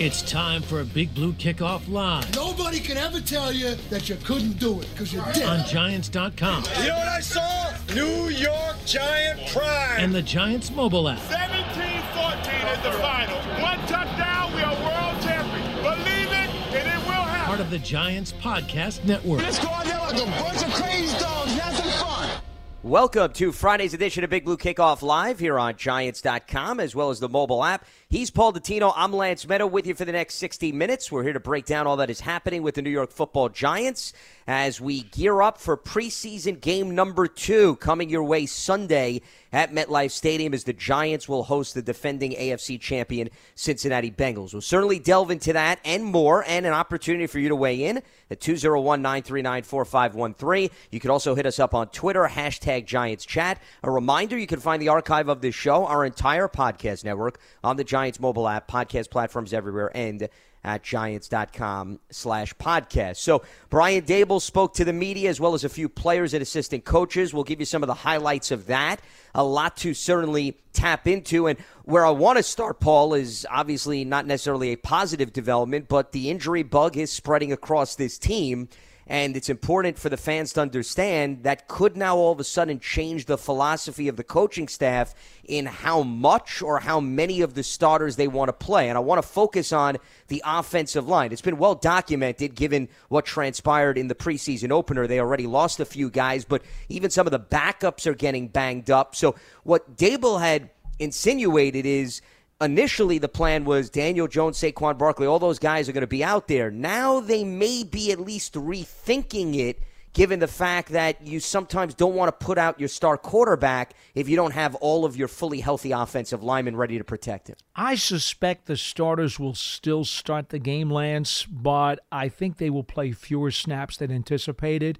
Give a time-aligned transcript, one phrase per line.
[0.00, 4.14] It's time for a Big Blue Kickoff Live Nobody can ever tell you that you
[4.24, 5.42] couldn't do it because you did.
[5.42, 7.74] on Giants.com You know what I saw?
[7.94, 9.98] New York Giant Prime.
[9.98, 11.18] and the Giants mobile app.
[11.18, 13.36] 17-14 is the final.
[13.60, 15.82] One touchdown, we are world champions.
[15.82, 17.46] Believe it, and it will happen.
[17.46, 19.42] Part of the Giants Podcast Network.
[19.42, 21.52] Let's go out there like a bunch of crazy dogs.
[21.58, 22.40] Have some fun.
[22.84, 27.18] Welcome to Friday's edition of Big Blue Kickoff Live here on Giants.com as well as
[27.18, 27.84] the mobile app.
[28.10, 28.90] He's Paul Dottino.
[28.96, 31.12] I'm Lance Meadow with you for the next 60 minutes.
[31.12, 34.14] We're here to break down all that is happening with the New York football Giants
[34.46, 39.20] as we gear up for preseason game number two coming your way Sunday
[39.52, 44.54] at MetLife Stadium as the Giants will host the defending AFC champion Cincinnati Bengals.
[44.54, 48.02] We'll certainly delve into that and more and an opportunity for you to weigh in
[48.30, 50.70] at 201 939 4513.
[50.90, 53.60] You can also hit us up on Twitter, hashtag Giants Chat.
[53.82, 57.76] A reminder you can find the archive of this show, our entire podcast network, on
[57.76, 60.28] the Giants mobile app, podcast platforms everywhere, and
[60.64, 63.16] at giants.com slash podcast.
[63.16, 66.84] So Brian Daboll spoke to the media as well as a few players and assistant
[66.84, 67.32] coaches.
[67.32, 69.00] We'll give you some of the highlights of that.
[69.34, 71.46] A lot to certainly tap into.
[71.46, 76.12] And where I want to start, Paul, is obviously not necessarily a positive development, but
[76.12, 78.68] the injury bug is spreading across this team.
[79.08, 82.78] And it's important for the fans to understand that could now all of a sudden
[82.78, 85.14] change the philosophy of the coaching staff
[85.44, 88.90] in how much or how many of the starters they want to play.
[88.90, 91.32] And I want to focus on the offensive line.
[91.32, 95.06] It's been well documented given what transpired in the preseason opener.
[95.06, 98.90] They already lost a few guys, but even some of the backups are getting banged
[98.90, 99.16] up.
[99.16, 100.68] So what Daboll had
[100.98, 102.20] insinuated is
[102.60, 106.24] initially the plan was Daniel Jones, Saquon Barkley, all those guys are going to be
[106.24, 106.70] out there.
[106.70, 109.80] Now they may be at least rethinking it,
[110.12, 114.28] given the fact that you sometimes don't want to put out your star quarterback if
[114.28, 117.56] you don't have all of your fully healthy offensive linemen ready to protect him.
[117.76, 122.84] I suspect the starters will still start the game, Lance, but I think they will
[122.84, 124.98] play fewer snaps than anticipated.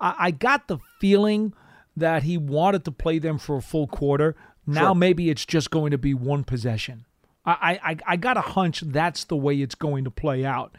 [0.00, 1.52] I, I got the feeling
[1.96, 4.36] that he wanted to play them for a full quarter.
[4.66, 4.94] Now Sure.
[4.94, 7.04] maybe it's just going to be one possession.
[7.44, 10.76] I, I, I got a hunch that's the way it's going to play out.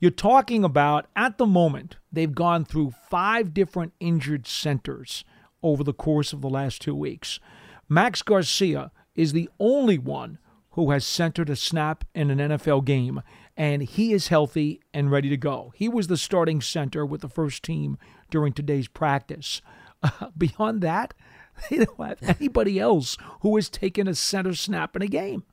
[0.00, 5.24] You're talking about, at the moment, they've gone through five different injured centers
[5.62, 7.40] over the course of the last two weeks.
[7.88, 10.38] Max Garcia is the only one
[10.72, 13.22] who has centered a snap in an NFL game,
[13.56, 15.72] and he is healthy and ready to go.
[15.74, 17.98] He was the starting center with the first team
[18.30, 19.60] during today's practice.
[20.38, 21.12] beyond that,
[21.70, 25.44] they don't have anybody else who has taken a center snap in a game.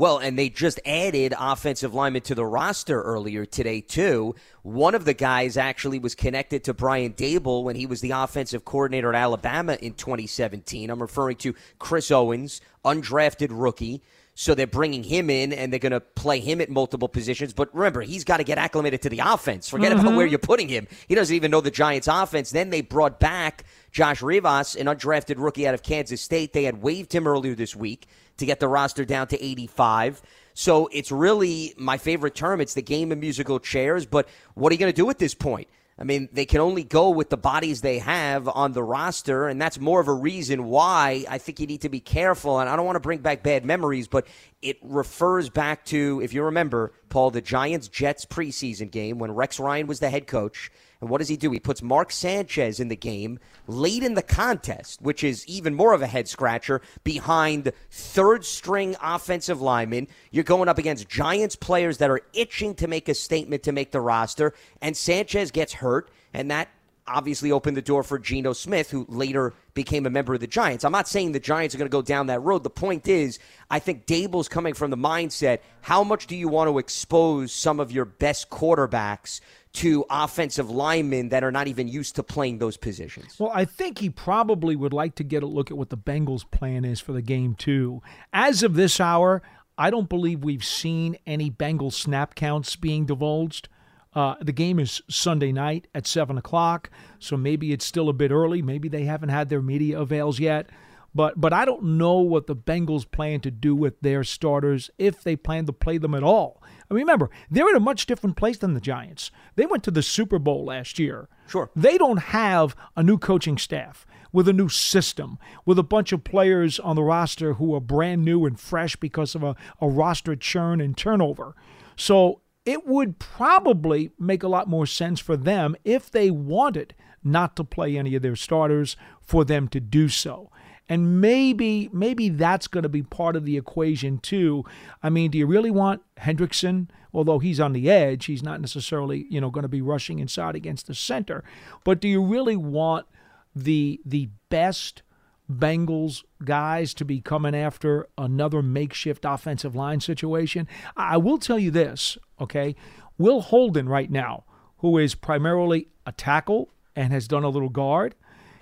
[0.00, 4.34] Well, and they just added offensive linemen to the roster earlier today, too.
[4.62, 8.64] One of the guys actually was connected to Brian Daboll when he was the offensive
[8.64, 10.88] coordinator at Alabama in 2017.
[10.88, 14.02] I'm referring to Chris Owens, undrafted rookie.
[14.34, 17.52] So they're bringing him in and they're going to play him at multiple positions.
[17.52, 19.68] But remember, he's got to get acclimated to the offense.
[19.68, 20.16] Forget about mm-hmm.
[20.16, 20.86] where you're putting him.
[21.08, 22.50] He doesn't even know the Giants' offense.
[22.50, 26.52] Then they brought back Josh Rivas, an undrafted rookie out of Kansas State.
[26.52, 28.06] They had waived him earlier this week
[28.38, 30.22] to get the roster down to 85.
[30.54, 32.60] So it's really my favorite term.
[32.60, 34.06] It's the game of musical chairs.
[34.06, 35.68] But what are you going to do at this point?
[36.00, 39.60] I mean, they can only go with the bodies they have on the roster, and
[39.60, 42.58] that's more of a reason why I think you need to be careful.
[42.58, 44.26] And I don't want to bring back bad memories, but
[44.62, 49.60] it refers back to, if you remember, Paul, the Giants Jets preseason game when Rex
[49.60, 50.70] Ryan was the head coach.
[51.00, 51.50] And what does he do?
[51.50, 55.94] He puts Mark Sanchez in the game late in the contest, which is even more
[55.94, 60.08] of a head scratcher, behind third string offensive linemen.
[60.30, 63.92] You're going up against Giants players that are itching to make a statement to make
[63.92, 64.52] the roster,
[64.82, 66.68] and Sanchez gets hurt, and that
[67.10, 70.84] obviously opened the door for Geno Smith, who later became a member of the Giants.
[70.84, 72.62] I'm not saying the Giants are going to go down that road.
[72.62, 73.38] The point is,
[73.70, 77.80] I think Daboll's coming from the mindset how much do you want to expose some
[77.80, 79.40] of your best quarterbacks
[79.72, 83.36] to offensive linemen that are not even used to playing those positions?
[83.38, 86.48] Well, I think he probably would like to get a look at what the Bengals'
[86.50, 88.02] plan is for the game, too.
[88.32, 89.42] As of this hour,
[89.78, 93.68] I don't believe we've seen any Bengals snap counts being divulged.
[94.12, 96.90] Uh, the game is Sunday night at 7 o'clock,
[97.20, 98.60] so maybe it's still a bit early.
[98.60, 100.68] Maybe they haven't had their media avails yet.
[101.14, 105.22] But, but I don't know what the Bengals plan to do with their starters if
[105.22, 106.59] they plan to play them at all.
[106.90, 109.30] I mean, remember, they're in a much different place than the Giants.
[109.54, 111.28] They went to the Super Bowl last year.
[111.48, 111.70] Sure.
[111.76, 116.24] They don't have a new coaching staff with a new system, with a bunch of
[116.24, 120.34] players on the roster who are brand new and fresh because of a, a roster
[120.34, 121.54] churn and turnover.
[121.96, 127.56] So it would probably make a lot more sense for them if they wanted not
[127.56, 130.50] to play any of their starters for them to do so.
[130.90, 134.64] And maybe maybe that's going to be part of the equation too.
[135.04, 136.88] I mean, do you really want Hendrickson?
[137.14, 140.56] Although he's on the edge, he's not necessarily, you know, going to be rushing inside
[140.56, 141.44] against the center.
[141.84, 143.06] But do you really want
[143.54, 145.02] the the best
[145.50, 150.66] Bengals guys to be coming after another makeshift offensive line situation?
[150.96, 152.74] I will tell you this, okay?
[153.16, 154.44] Will Holden right now,
[154.78, 158.16] who is primarily a tackle and has done a little guard,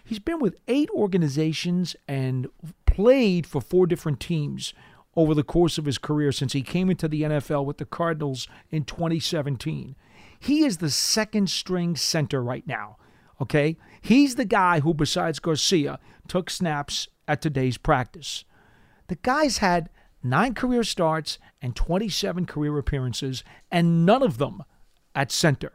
[0.08, 2.46] He's been with eight organizations and
[2.86, 4.72] played for four different teams
[5.14, 8.48] over the course of his career since he came into the NFL with the Cardinals
[8.70, 9.96] in 2017.
[10.40, 12.96] He is the second string center right now.
[13.38, 13.76] Okay?
[14.00, 18.46] He's the guy who, besides Garcia, took snaps at today's practice.
[19.08, 19.90] The guy's had
[20.22, 24.62] nine career starts and 27 career appearances, and none of them
[25.14, 25.72] at center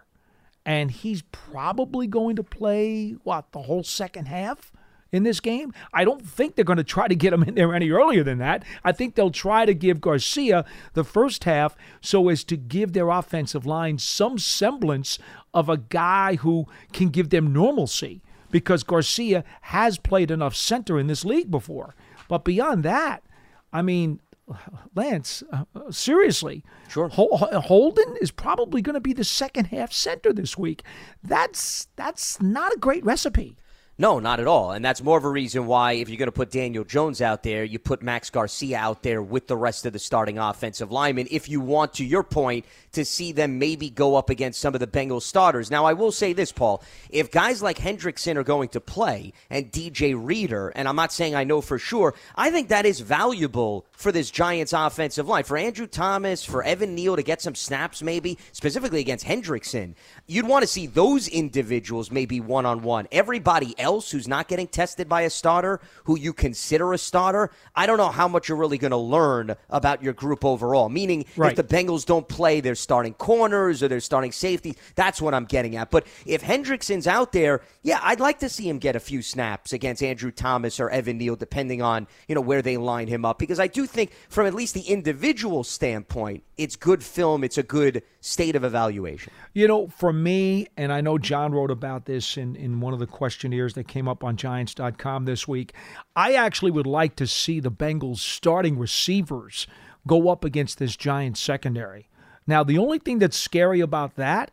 [0.65, 4.71] and he's probably going to play what the whole second half
[5.12, 5.71] in this game.
[5.94, 8.39] I don't think they're going to try to get him in there any earlier than
[8.39, 8.63] that.
[8.83, 13.10] I think they'll try to give Garcia the first half so as to give their
[13.10, 15.19] offensive line some semblance
[15.54, 21.07] of a guy who can give them normalcy because Garcia has played enough center in
[21.07, 21.95] this league before.
[22.27, 23.24] But beyond that,
[23.71, 24.19] I mean,
[24.95, 27.10] Lance, uh, seriously, sure.
[27.10, 30.84] Holden is probably going to be the second half center this week.
[31.24, 33.57] That's that's not a great recipe.
[33.95, 34.72] No, not at all.
[34.72, 37.44] And that's more of a reason why, if you're going to put Daniel Jones out
[37.44, 41.28] there, you put Max Garcia out there with the rest of the starting offensive linemen.
[41.30, 44.80] If you want, to your point, to see them maybe go up against some of
[44.80, 45.69] the Bengals starters.
[45.69, 46.81] Now, I will say this, Paul.
[47.10, 51.36] If guys like Hendrickson are going to play and DJ Reader, and I'm not saying
[51.36, 55.44] I know for sure, I think that is valuable for this Giants offensive line.
[55.44, 59.96] For Andrew Thomas, for Evan Neal to get some snaps, maybe, specifically against Hendrickson,
[60.28, 63.07] you'd want to see those individuals maybe one on one.
[63.12, 67.86] Everybody else who's not getting tested by a starter, who you consider a starter, I
[67.88, 70.89] don't know how much you're really going to learn about your group overall.
[70.89, 71.57] Meaning, right.
[71.57, 75.46] if the Bengals don't play their starting corners or their starting safety, that's what I'm
[75.46, 75.90] getting at.
[75.90, 79.74] But if Hendrickson's out there, yeah, I'd like to see him get a few snaps
[79.74, 83.40] against Andrew Thomas or Evan Neal, depending on you know where they line him up.
[83.40, 87.44] Because I do think, from at least the individual standpoint, it's good film.
[87.44, 89.34] It's a good state of evaluation.
[89.54, 93.00] You know, for me, and I know John wrote about this in, in one of
[93.00, 95.74] the questionnaires that came up on Giants.com this week.
[96.16, 99.68] I actually would like to see the Bengals starting receivers
[100.06, 102.08] go up against this Giants secondary.
[102.46, 104.52] Now, the only thing that's scary about that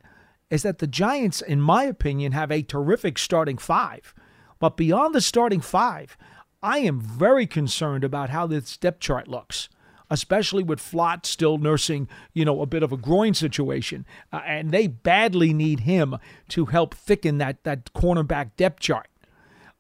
[0.51, 4.15] is that the Giants, in my opinion, have a terrific starting five.
[4.59, 6.17] But beyond the starting five,
[6.63, 9.69] I am very concerned about how this depth chart looks
[10.11, 14.05] especially with Flott still nursing, you know, a bit of a groin situation.
[14.33, 16.17] Uh, and they badly need him
[16.49, 19.09] to help thicken that, that cornerback depth chart.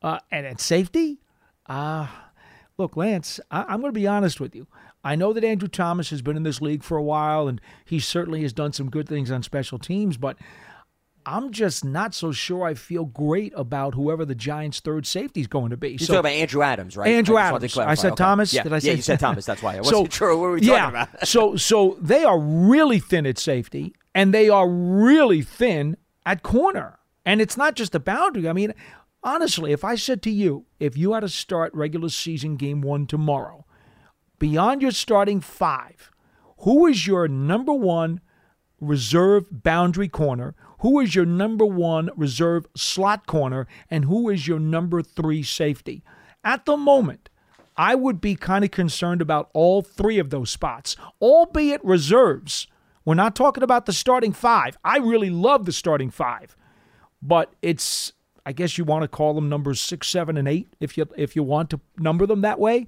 [0.01, 1.19] Uh, and at safety,
[1.67, 2.07] uh,
[2.81, 4.67] look, Lance, I, am going to be honest with you.
[5.05, 8.01] I know that Andrew Thomas has been in this league for a while, and he
[8.01, 10.37] certainly has done some good things on special teams, but–
[11.27, 15.47] I'm just not so sure I feel great about whoever the Giants' third safety is
[15.47, 15.91] going to be.
[15.91, 17.09] You're so, talking about Andrew Adams, right?
[17.09, 17.77] Andrew I Adams.
[17.77, 18.17] I said okay.
[18.17, 18.53] Thomas.
[18.53, 18.63] Yeah.
[18.63, 18.89] Did I say?
[18.89, 19.45] Yeah, you said Thomas.
[19.45, 21.29] That's why I wasn't so, sure what were we yeah, talking about.
[21.29, 26.99] so, so they are really thin at safety, and they are really thin at corner.
[27.27, 28.49] And it's not just the boundary.
[28.49, 28.73] I mean,
[29.23, 33.07] honestly, if I said to you, if you had to start regular season game one
[33.07, 33.65] tomorrow,
[34.39, 36.11] beyond your starting five,
[36.59, 38.21] who is your number one
[38.81, 40.55] reserve boundary corner?
[40.81, 43.67] Who is your number one reserve slot corner?
[43.91, 46.03] And who is your number three safety?
[46.43, 47.29] At the moment,
[47.77, 52.67] I would be kind of concerned about all three of those spots, albeit reserves.
[53.05, 54.77] We're not talking about the starting five.
[54.85, 56.57] I really love the starting five,
[57.23, 58.13] but it's
[58.45, 61.37] I guess you want to call them numbers six, seven, and eight if you if
[61.37, 62.87] you want to number them that way.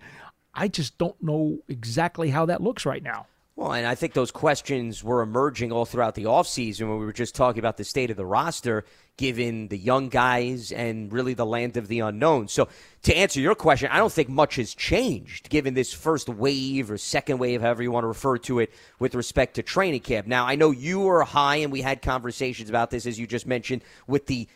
[0.54, 3.26] I just don't know exactly how that looks right now.
[3.54, 7.12] Well, and I think those questions were emerging all throughout the offseason when we were
[7.12, 8.86] just talking about the state of the roster,
[9.18, 12.48] given the young guys and really the land of the unknown.
[12.48, 12.68] So,
[13.02, 16.96] to answer your question, I don't think much has changed given this first wave or
[16.96, 20.26] second wave, however you want to refer to it, with respect to training camp.
[20.26, 23.46] Now, I know you were high, and we had conversations about this, as you just
[23.46, 24.48] mentioned, with the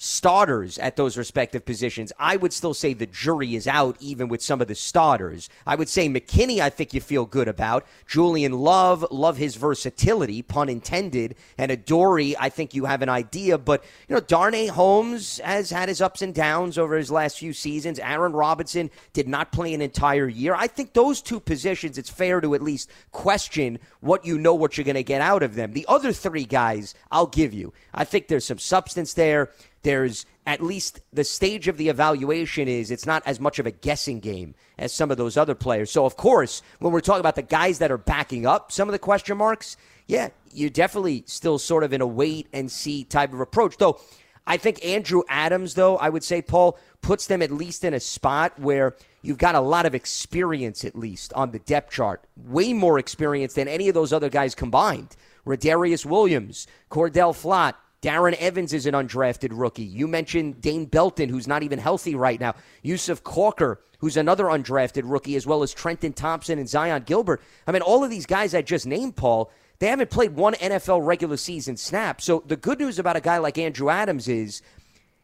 [0.00, 4.40] starters at those respective positions, I would still say the jury is out, even with
[4.40, 5.50] some of the starters.
[5.66, 7.84] I would say McKinney, I think you feel good about.
[8.06, 11.34] Julian Love, love his versatility, pun intended.
[11.58, 13.58] And Adoree', I think you have an idea.
[13.58, 17.52] But, you know, Darnay Holmes has had his ups and downs over his last few
[17.52, 17.98] seasons.
[17.98, 20.54] Aaron Robinson did not play an entire year.
[20.54, 24.76] I think those two positions, it's fair to at least question what you know what
[24.76, 25.72] you're going to get out of them.
[25.72, 27.72] The other three guys, I'll give you.
[27.92, 29.50] I think there's some substance there
[29.82, 33.70] there's at least the stage of the evaluation is it's not as much of a
[33.70, 35.90] guessing game as some of those other players.
[35.90, 38.92] So, of course, when we're talking about the guys that are backing up some of
[38.92, 43.32] the question marks, yeah, you're definitely still sort of in a wait and see type
[43.32, 43.76] of approach.
[43.76, 44.00] Though,
[44.46, 48.00] I think Andrew Adams, though, I would say, Paul, puts them at least in a
[48.00, 52.24] spot where you've got a lot of experience, at least, on the depth chart.
[52.36, 55.14] Way more experience than any of those other guys combined.
[55.46, 59.82] Rodarius Williams, Cor'Dale Flott, Darren Evans is an undrafted rookie.
[59.82, 62.54] You mentioned Dane Belton, who's not even healthy right now.
[62.82, 67.42] Yusuf Corker, who's another undrafted rookie, as well as Trenton Thompson and Zyon Gilbert.
[67.66, 69.50] I mean, all of these guys I just named, Paul,
[69.80, 72.20] they haven't played one NFL regular season snap.
[72.20, 74.62] So the good news about a guy like Andrew Adams is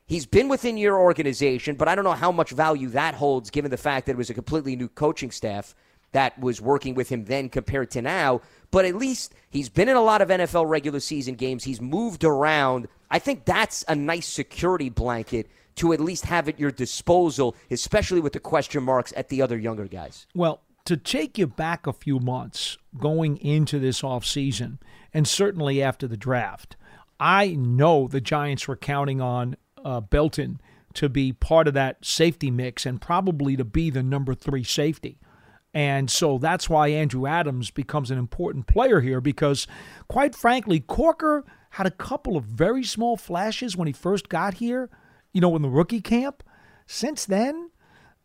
[0.06, 3.70] he's been within your organization, but I don't know how much value that holds given
[3.70, 5.76] the fact that it was a completely new coaching staff
[6.14, 8.40] that was working with him then compared to now.
[8.70, 11.64] But at least he's been in a lot of NFL regular season games.
[11.64, 12.88] He's moved around.
[13.10, 18.20] I think that's a nice security blanket to at least have at your disposal, especially
[18.20, 20.26] with the question marks at the other younger guys.
[20.34, 24.78] Well, to take you back a few months going into this offseason,
[25.12, 26.76] and certainly after the draft,
[27.18, 30.60] I know the Giants were counting on uh, Belton
[30.94, 35.18] to be part of that safety mix and probably to be the number three safety.
[35.74, 39.66] And so that's why Andrew Adams becomes an important player here because,
[40.08, 44.88] quite frankly, Corker had a couple of very small flashes when he first got here,
[45.32, 46.44] you know, in the rookie camp.
[46.86, 47.70] Since then,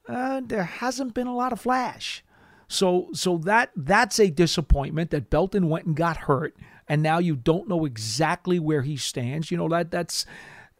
[0.07, 2.23] uh, there hasn't been a lot of flash.
[2.67, 6.55] So, so that that's a disappointment that Belton went and got hurt,
[6.87, 9.49] and now you don't know exactly where he stands.
[9.49, 10.27] You know that that's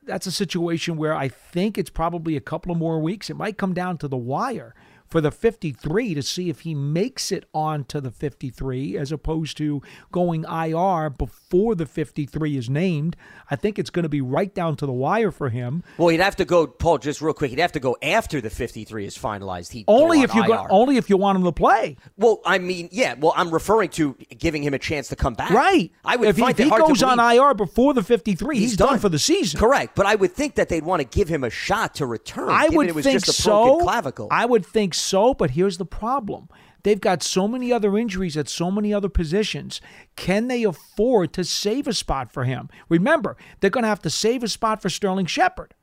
[0.03, 3.31] that's a situation where I think it's probably a couple of more weeks.
[3.31, 4.75] It might come down to the wire
[5.09, 9.81] for the 53 to see if he makes it onto the 53 as opposed to
[10.11, 13.15] going IR before the 53 is named.
[13.49, 15.83] I think it's going to be right down to the wire for him.
[15.97, 16.99] Well, he'd have to go, Paul.
[16.99, 19.71] Just real quick, he'd have to go after the 53 is finalized.
[19.71, 21.97] He only if you go, only if you want him to play.
[22.17, 23.15] Well, I mean, yeah.
[23.17, 25.51] Well, I'm referring to giving him a chance to come back.
[25.51, 25.91] Right.
[26.05, 28.89] I would if he, if he goes on IR before the 53, he's, he's done.
[28.89, 28.99] done.
[28.99, 29.59] for the season.
[29.59, 29.95] Correct.
[29.95, 32.49] But I would think that they'd want to give him a shot to return.
[32.49, 33.79] I would it was think just a so.
[33.79, 34.27] clavicle.
[34.31, 35.33] I would think so.
[35.33, 36.49] But here's the problem.
[36.83, 39.81] They've got so many other injuries at so many other positions.
[40.15, 42.69] Can they afford to save a spot for him?
[42.87, 45.73] Remember, they're going to have to save a spot for Sterling Shepard,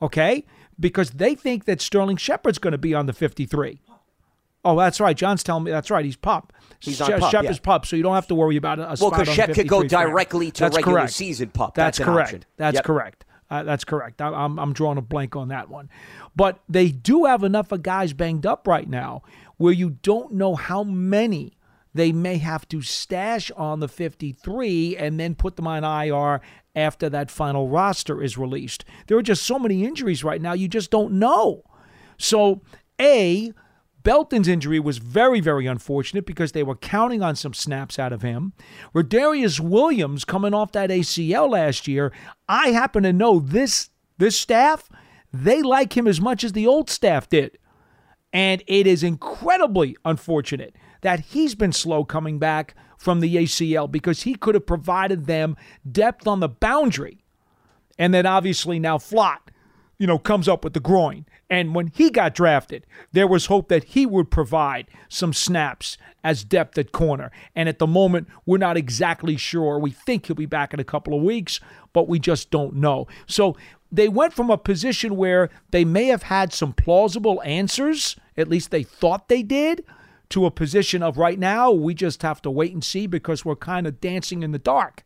[0.00, 0.44] okay?
[0.78, 3.80] Because they think that Sterling Shepard's going to be on the 53.
[4.64, 5.16] Oh, that's right.
[5.16, 6.04] John's telling me that's right.
[6.04, 6.52] He's pup.
[6.80, 7.62] He's on pup, Shep is yeah.
[7.62, 9.68] pup, so you don't have to worry about a, well, spot because on Shep could
[9.68, 10.10] go 53 for him.
[10.10, 11.12] directly to That's regular correct.
[11.12, 11.74] season pup.
[11.74, 12.46] That's, That's, correct.
[12.56, 12.84] That's Yep.
[12.84, 13.24] correct.
[13.50, 14.20] Uh, that's correct.
[14.20, 15.88] I, I'm, I'm drawing a blank on that one.
[16.34, 19.22] But they do have enough of guys banged up right now
[19.56, 21.56] where you don't know how many
[21.94, 26.42] they may have to stash on the 53 and then put them on IR
[26.74, 28.84] after that final roster is released.
[29.06, 31.62] There are just so many injuries right now, you just don't know.
[32.18, 32.60] So,
[33.00, 33.52] A,
[34.06, 38.22] Belton's injury was very, very unfortunate because they were counting on some snaps out of
[38.22, 38.52] him.
[38.94, 42.12] Rodarius Williams coming off that ACL last year,
[42.48, 44.88] I happen to know this this staff,
[45.32, 47.58] they like him as much as the old staff did.
[48.32, 54.22] And it is incredibly unfortunate that he's been slow coming back from the ACL because
[54.22, 55.56] he could have provided them
[55.90, 57.24] depth on the boundary.
[57.98, 59.48] And then obviously now Flott,
[59.98, 61.26] you know, comes up with the groin.
[61.48, 66.44] And when he got drafted, there was hope that he would provide some snaps as
[66.44, 67.30] depth at corner.
[67.54, 69.78] And at the moment, we're not exactly sure.
[69.78, 71.60] We think he'll be back in a couple of weeks,
[71.92, 73.06] but we just don't know.
[73.26, 73.56] So
[73.90, 78.70] they went from a position where they may have had some plausible answers, at least
[78.70, 79.84] they thought they did,
[80.30, 83.56] to a position of right now, we just have to wait and see because we're
[83.56, 85.04] kind of dancing in the dark.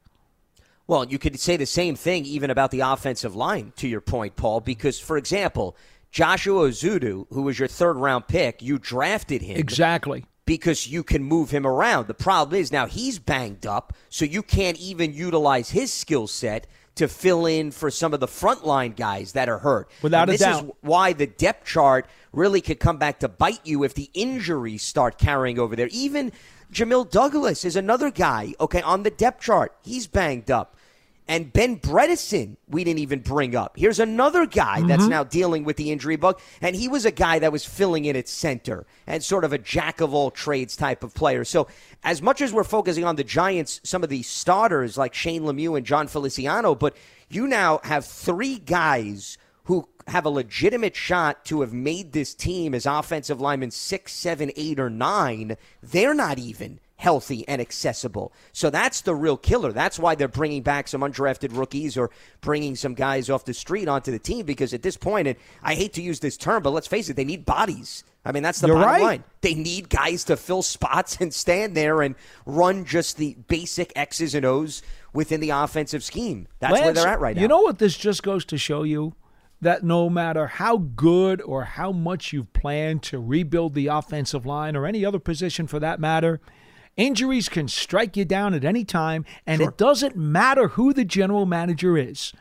[0.91, 4.35] Well, you could say the same thing even about the offensive line, to your point,
[4.35, 5.77] Paul, because, for example,
[6.11, 9.57] Joshua Ezeudu, who was your third round pick, you drafted him.
[9.57, 10.25] Exactly.
[10.47, 12.09] Because you can move him around.
[12.09, 16.67] The problem is now he's banged up, so you can't even utilize his skill set
[16.97, 19.89] to fill in for some of the frontline guys that are hurt.
[20.03, 20.65] Without and a this doubt.
[20.65, 24.83] is why the depth chart really could come back to bite you if the injuries
[24.83, 25.89] start carrying over there.
[25.93, 26.33] Even
[26.73, 29.73] Jamil Douglas is another guy, okay, on the depth chart.
[29.85, 30.75] He's banged up.
[31.31, 33.77] And Ben Bredeson, we didn't even bring up.
[33.77, 35.11] Here's another guy that's mm-hmm.
[35.11, 36.41] now dealing with the injury bug.
[36.61, 39.59] And he was a guy that was filling in at center and sort of a
[39.59, 41.45] jack of all trades type of player.
[41.45, 41.69] So,
[42.03, 45.77] as much as we're focusing on the Giants, some of these starters like Shane Lemieux
[45.77, 46.97] and Jon Feliciano, but
[47.29, 52.75] you now have three guys who have a legitimate shot to have made this team
[52.75, 55.57] as offensive linemen six, seven, eight, or nine.
[55.81, 58.31] They're not even healthy and accessible.
[58.53, 59.73] So that's the real killer.
[59.73, 62.11] That's why they're bringing back some undrafted rookies or
[62.43, 65.75] bringing some guys off the street onto the team because at this point, and I
[65.77, 68.05] hate to use this term, but let's face it, they need bodies.
[68.23, 69.03] I mean, that's the You're bottom right.
[69.03, 69.25] line.
[69.41, 74.35] They need guys to fill spots and stand there and run just the basic X's
[74.35, 74.83] and O's
[75.15, 76.49] within the offensive scheme.
[76.59, 77.41] That's where they're at right now.
[77.41, 79.15] You know what this just goes to show you?
[79.63, 84.77] That no matter how good or how much you've planned to rebuild the offensive line
[84.77, 86.41] or any other position for that matter,
[86.97, 91.47] injuries can strike you down at any time, and it doesn't matter who the general
[91.47, 92.33] manager is.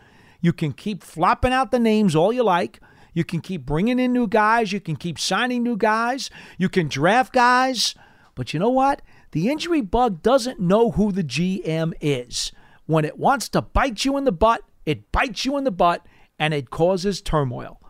[0.41, 2.79] You can keep flopping out the names all you like.
[3.13, 4.71] You can keep bringing in new guys.
[4.71, 6.29] You can keep signing new guys.
[6.57, 7.95] You can draft guys.
[8.35, 9.01] But you know what?
[9.31, 12.51] The injury bug doesn't know who the GM is.
[12.85, 16.05] When it wants to bite you in the butt, it bites you in the butt
[16.39, 17.81] and it causes turmoil.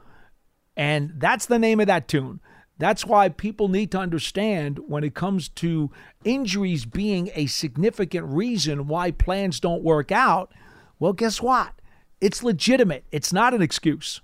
[0.75, 2.39] And that's the name of that tune.
[2.79, 5.91] That's why people need to understand when it comes to
[6.23, 10.51] injuries being a significant reason why plans don't work out.
[10.97, 11.73] Well, guess what?
[12.21, 13.03] It's legitimate.
[13.11, 14.21] It's not an excuse.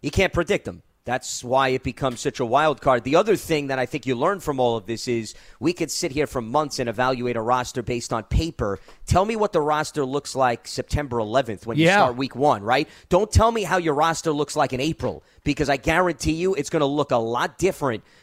[0.00, 0.82] You can't predict them.
[1.08, 3.02] That's why it becomes such a wild card.
[3.02, 5.90] The other thing that I think you learn from all of this is we could
[5.90, 8.78] sit here for months and evaluate a roster based on paper.
[9.06, 12.86] Tell me what the roster looks like September 11th when you start week one, right?
[13.08, 16.68] Don't tell me how your roster looks like in April because I guarantee you it's
[16.68, 18.04] going to look a lot different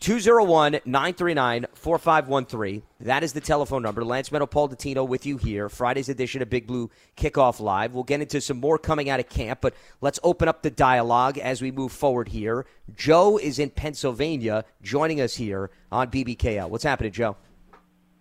[0.00, 2.82] 201 939 4513.
[3.00, 4.04] That is the telephone number.
[4.04, 5.68] Lance Meadow, Paul Dottino with you here.
[5.68, 7.94] Friday's edition of Big Blue Kickoff Live.
[7.94, 11.38] We'll get into some more coming out of camp, but let's open up the dialogue
[11.38, 12.66] as we move forward here.
[12.94, 16.68] Joe is in Pennsylvania joining us here on BBKL.
[16.68, 17.36] What's happening, Joe?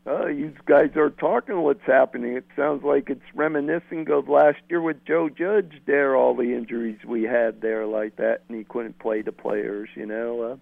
[0.08, 2.38] Uh, you guys are talking what's happening.
[2.38, 7.00] It sounds like it's reminiscing of last year with Joe Judge there, all the injuries
[7.06, 10.42] we had there like that, and he couldn't play the players, you know.
[10.42, 10.56] Uh,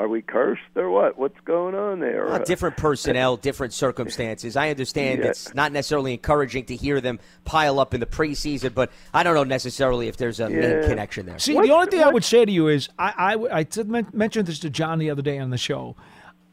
[0.00, 1.18] are we cursed or what?
[1.18, 2.26] What's going on there?
[2.26, 4.56] Uh, different personnel, different circumstances.
[4.56, 5.26] I understand Yeah.
[5.26, 9.34] it's not necessarily encouraging to hear them pile up in the preseason, but I don't
[9.34, 11.38] know necessarily if there's a main connection there.
[11.38, 14.58] See, the only thing I would say to you is I, did men- mentioned this
[14.60, 15.96] to John the other day on the show.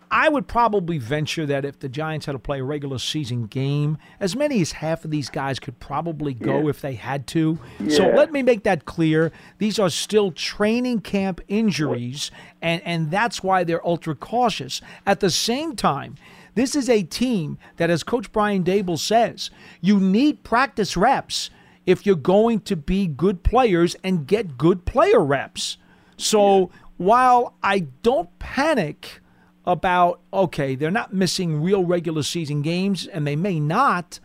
[0.09, 3.97] I would probably venture that if the Giants had to play a regular season game,
[4.19, 6.69] as many as half of these guys could probably go Yeah.
[6.69, 7.59] if they had to.
[7.89, 9.31] So let me make that clear.
[9.57, 14.81] These are still training camp injuries, and, and that's why they're ultra cautious.
[15.05, 16.15] At the same time,
[16.55, 21.49] this is a team that, as Coach Brian Daboll says, you need practice reps
[21.85, 25.77] if you're going to be good players and get good player reps.
[26.17, 29.21] So while I don't panic
[29.67, 34.19] about, okay, they're not missing real regular season games, and they may not,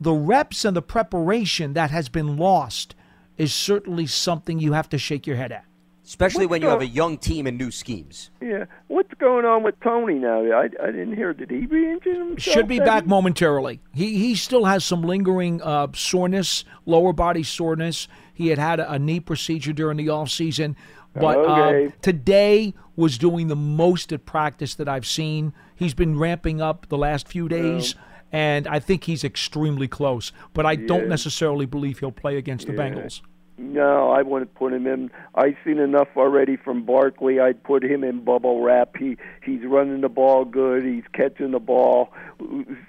[0.00, 2.94] the reps and the preparation that has been lost
[3.36, 5.64] is certainly something you have to shake your head at.
[6.04, 8.30] Especially What's when you have a young team and new schemes.
[8.40, 8.64] Yeah.
[8.86, 10.40] What's going on with Toney now?
[10.40, 11.34] I, I didn't hear.
[11.34, 12.40] Did he re-injure himself?
[12.40, 12.86] Should be then?
[12.86, 13.80] back momentarily.
[13.92, 18.08] He he still has some lingering uh, soreness, lower body soreness.
[18.32, 20.76] He had had a, a knee procedure during the off season,
[21.14, 21.86] but Okay.
[21.86, 25.52] uh, today was doing the most at practice that I've seen.
[25.74, 27.94] He's been ramping up the last few days.
[28.30, 32.74] And I think he's extremely close, but I don't necessarily believe he'll play against the
[32.74, 32.78] Yeah.
[32.80, 33.22] Bengals.
[33.60, 35.10] No, I wouldn't put him in.
[35.34, 37.40] I've seen enough already from Barkley.
[37.40, 38.96] I'd put him in bubble wrap.
[38.96, 40.84] He he's running the ball good.
[40.84, 42.12] He's catching the ball.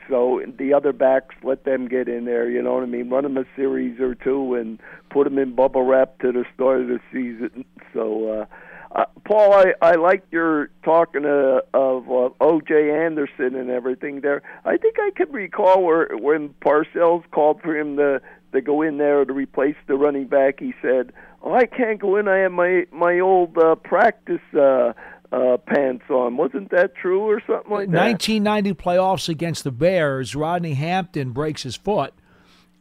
[0.08, 2.48] So the other backs, let them get in there.
[2.48, 3.10] You know what I mean?
[3.10, 4.80] Run them a series or two and
[5.10, 7.66] put them in bubble wrap to the start of the season.
[7.92, 8.46] So uh,
[8.92, 12.92] Uh, Paul, I I like your talking uh, of uh, O.J.
[12.92, 14.42] Anderson and everything there.
[14.66, 18.20] I think I could recall where when Parcells called for him to
[18.52, 20.60] to go in there to replace the running back.
[20.60, 21.12] He said,
[21.44, 22.28] "Oh, I can't go in.
[22.28, 24.94] I have my my old uh, practice." Uh,
[25.32, 26.38] uh, pants on.
[26.38, 28.02] Wasn't that true or something like that?
[28.02, 30.36] 1990 playoffs against the Bears.
[30.36, 32.14] Rodney Hampton breaks his foot,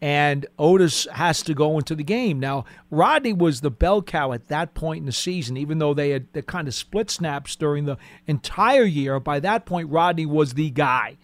[0.00, 2.40] and Otis has to go into the game.
[2.40, 6.10] Now, Rodney was the bell cow at that point in the season, even though they
[6.10, 9.20] had the kind of split snaps during the entire year.
[9.20, 11.18] By that point, Rodney was the guy.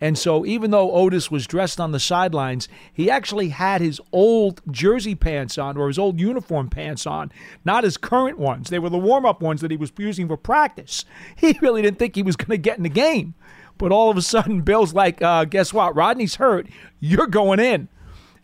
[0.00, 4.62] And so, even though Otis was dressed on the sidelines, he actually had his old
[4.70, 7.32] jersey pants on or his old uniform pants on,
[7.64, 8.70] not his current ones.
[8.70, 11.04] They were the warm up ones that he was using for practice.
[11.36, 13.34] He really didn't think he was going to get in the game.
[13.76, 15.94] But all of a sudden, Bill's like, uh, guess what?
[15.96, 16.66] Rodney's hurt.
[17.00, 17.88] You're going in.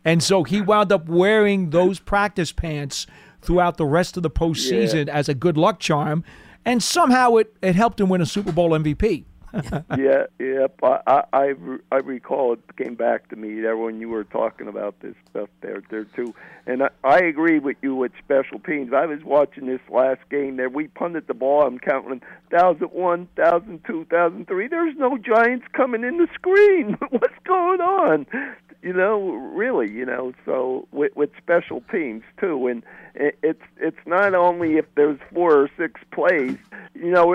[0.05, 3.07] And so he wound up wearing those practice pants
[3.43, 5.13] throughout the rest of the postseason yeah.
[5.13, 6.25] as a good luck charm.
[6.65, 9.25] And somehow it, it helped him win a Super Bowl MVP.
[9.99, 10.79] yeah, yep.
[10.83, 11.55] I, I
[11.93, 15.49] I recall it came back to me there when you were talking about this stuff
[15.61, 16.35] there there too,
[16.67, 18.93] and I, I agree with you with special teams.
[18.93, 20.69] I was watching this last game there.
[20.69, 21.63] We punted the ball.
[21.63, 24.69] I'm counting thousand one, thousand two, thousand three.
[24.69, 26.97] There's no Giants coming in the screen.
[27.11, 28.27] What's going on?
[28.85, 30.35] You know, really, you know.
[30.45, 32.83] So with with special teams too, and
[33.15, 36.59] it's it's not only if there's four or six plays.
[36.95, 37.35] You know,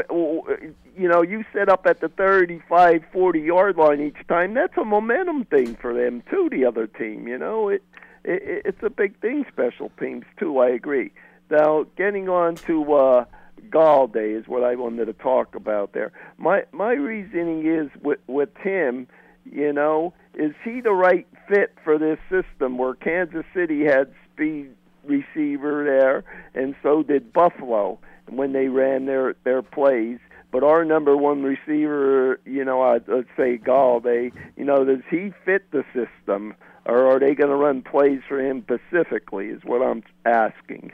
[0.95, 4.53] you know, you set up at the 35, 40 yard line each time.
[4.53, 6.49] That's a momentum thing for them too.
[6.51, 7.81] The other team, you know, it,
[8.23, 9.43] it it's a big thing.
[9.51, 10.59] Special teams too.
[10.59, 11.11] I agree.
[11.49, 13.25] Now, getting on to uh,
[13.69, 16.11] Golladay is what I wanted to talk about there.
[16.37, 19.07] My my reasoning is with with him.
[19.45, 24.69] You know, is he the right fit for this system where Kansas City had speed
[25.03, 30.19] receiver there, and so did Buffalo when they ran their their plays.
[30.51, 35.31] But our number one receiver, you know, uh, let's say Golladay, you know, does he
[35.45, 39.47] fit the system, or are they going to run plays for him specifically?
[39.47, 40.91] Is what I'm asking.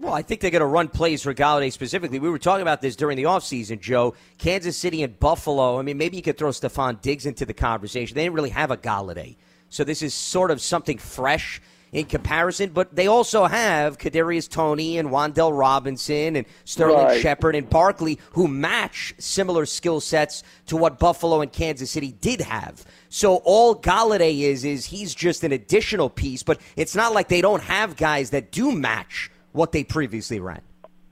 [0.00, 2.18] Well, I think they're going to run plays for Golladay specifically.
[2.18, 4.14] We were talking about this during the offseason, Joe.
[4.38, 5.78] Kansas City and Buffalo.
[5.78, 8.16] I mean, maybe you could throw Stefon Diggs into the conversation.
[8.16, 9.36] They didn't really have a Golladay.
[9.74, 11.60] So this is sort of something fresh
[11.90, 17.20] in comparison, but they also have Kadarius Toney and Wan'Dale Robinson and Sterling right.
[17.20, 22.40] Shepard and Barkley who match similar skill sets to what Buffalo and Kansas City did
[22.40, 22.84] have.
[23.08, 27.40] So all Golladay is is he's just an additional piece, but it's not like they
[27.40, 30.62] don't have guys that do match what they previously ran.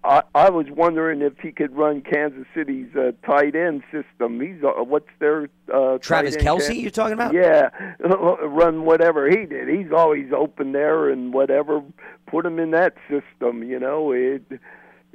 [0.04, 4.40] I, I was wondering if he could run Kansas City's uh, tight end system.
[4.40, 6.80] He's uh, what's their uh, Travis Kelce?
[6.80, 7.32] You're talking about?
[7.32, 9.68] Yeah, run whatever he did.
[9.68, 11.82] He's always open there and whatever.
[12.26, 13.62] Put him in that system.
[13.62, 14.42] You know, it,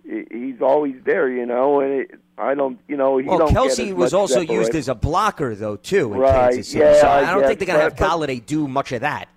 [0.05, 1.29] it, he's always there.
[1.29, 2.79] You know, and it, I don't.
[2.87, 4.55] You know, he well, don't Kelce was also separate.
[4.55, 6.51] used as a blocker though too in right.
[6.53, 6.85] Kansas City.
[6.85, 7.99] Yeah, so I, I don't think they're gonna guess.
[7.99, 9.27] have Golladay do much of that.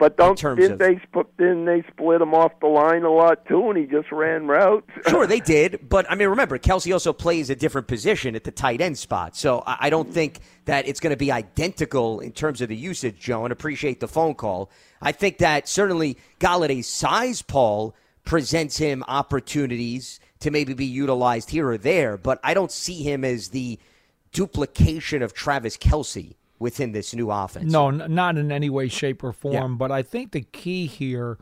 [0.00, 1.26] But don't didn't of, they split?
[1.36, 4.88] Didn't they split him off the line a lot too, and he just ran routes?
[5.08, 5.90] sure, they did.
[5.90, 9.36] But I mean, remember, Kelce also plays a different position at the tight end spot,
[9.36, 13.20] so I, don't think that it's going to be identical in terms of the usage.
[13.20, 14.70] Joe, and appreciate the phone call.
[15.02, 21.68] I think that certainly Golladay's size, Paul, presents him opportunities to maybe be utilized here
[21.68, 23.78] or there, but I don't see him as the
[24.32, 27.72] duplication of Travis Kelce within this new offense.
[27.72, 29.54] No, n- not in any way, shape, or form.
[29.54, 29.66] Yeah.
[29.76, 31.38] But I think the key here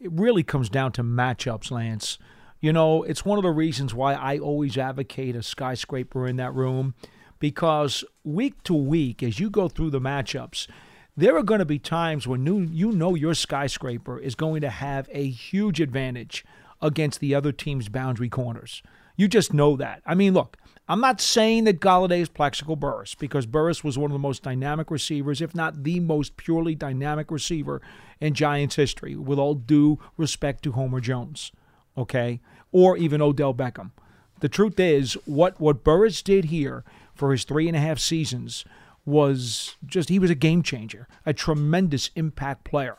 [0.00, 2.18] it really comes down to matchups, Lance.
[2.60, 6.54] You know, it's one of the reasons why I always advocate a skyscraper in that
[6.54, 6.94] room
[7.38, 10.68] because week to week, as you go through the matchups,
[11.16, 14.70] there are going to be times when you, you know your skyscraper is going to
[14.70, 16.44] have a huge advantage
[16.80, 18.82] against the other team's boundary corners.
[19.22, 20.02] You just know that.
[20.04, 20.56] I mean, look,
[20.88, 24.42] I'm not saying that Golladay is Plaxico Burress because Burress was one of the most
[24.42, 27.80] dynamic receivers, if not the most purely dynamic receiver
[28.18, 31.52] in Giants history, with all due respect to Homer Jones,
[31.96, 32.40] okay,
[32.72, 33.92] or even Odell Beckham.
[34.40, 36.82] The truth is, what what Burress did here
[37.14, 38.64] for his three and a half seasons
[39.06, 42.96] was just he was a game changer, a tremendous impact player.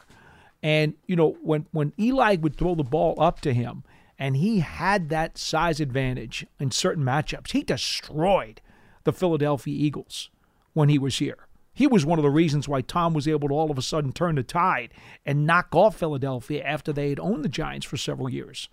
[0.61, 3.83] And you know when when Eli would throw the ball up to him
[4.23, 7.51] and he had that size advantage in certain matchups.
[7.51, 8.61] He destroyed
[9.03, 10.29] the Philadelphia Eagles
[10.71, 11.45] when he was here.
[11.73, 14.13] He was one of the reasons why Tom was able to all of a sudden
[14.13, 14.93] turn the tide
[15.25, 18.69] and knock off Philadelphia after they had owned the Giants for several years.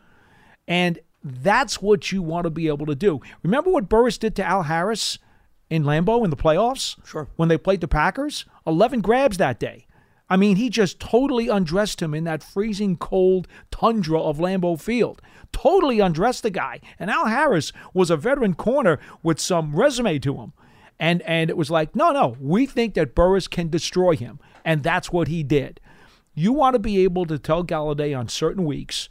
[0.68, 3.18] And that's what you want to be able to do.
[3.42, 5.18] Remember what Burress did to Al Harris
[5.68, 6.94] in Lambeau in the playoffs?
[7.04, 7.26] Sure.
[7.34, 8.44] When they played the Packers?
[8.68, 9.88] 11 grabs that day.
[10.30, 15.20] I mean, he just totally undressed him in that freezing cold tundra of Lambeau Field.
[15.50, 16.80] Totally undressed the guy.
[17.00, 20.52] And Al Harris was a veteran corner with some resume to him.
[21.00, 24.38] And and it was like, no, no, we think that Burress can destroy him.
[24.64, 25.80] And that's what he did.
[26.34, 29.08] You want to be able to tell Golladay on certain weeks,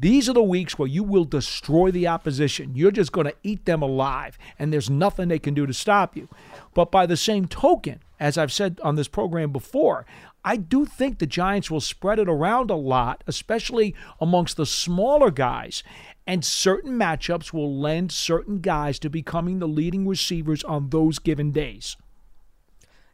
[0.00, 2.74] these are the weeks where you will destroy the opposition.
[2.74, 6.16] You're just going to eat them alive, and there's nothing they can do to stop
[6.16, 6.28] you.
[6.74, 10.06] But by the same token, as I've said on this program before,
[10.44, 15.30] I do think the Giants will spread it around a lot, especially amongst the smaller
[15.30, 15.82] guys.
[16.26, 21.52] And certain matchups will lend certain guys to becoming the leading receivers on those given
[21.52, 21.96] days.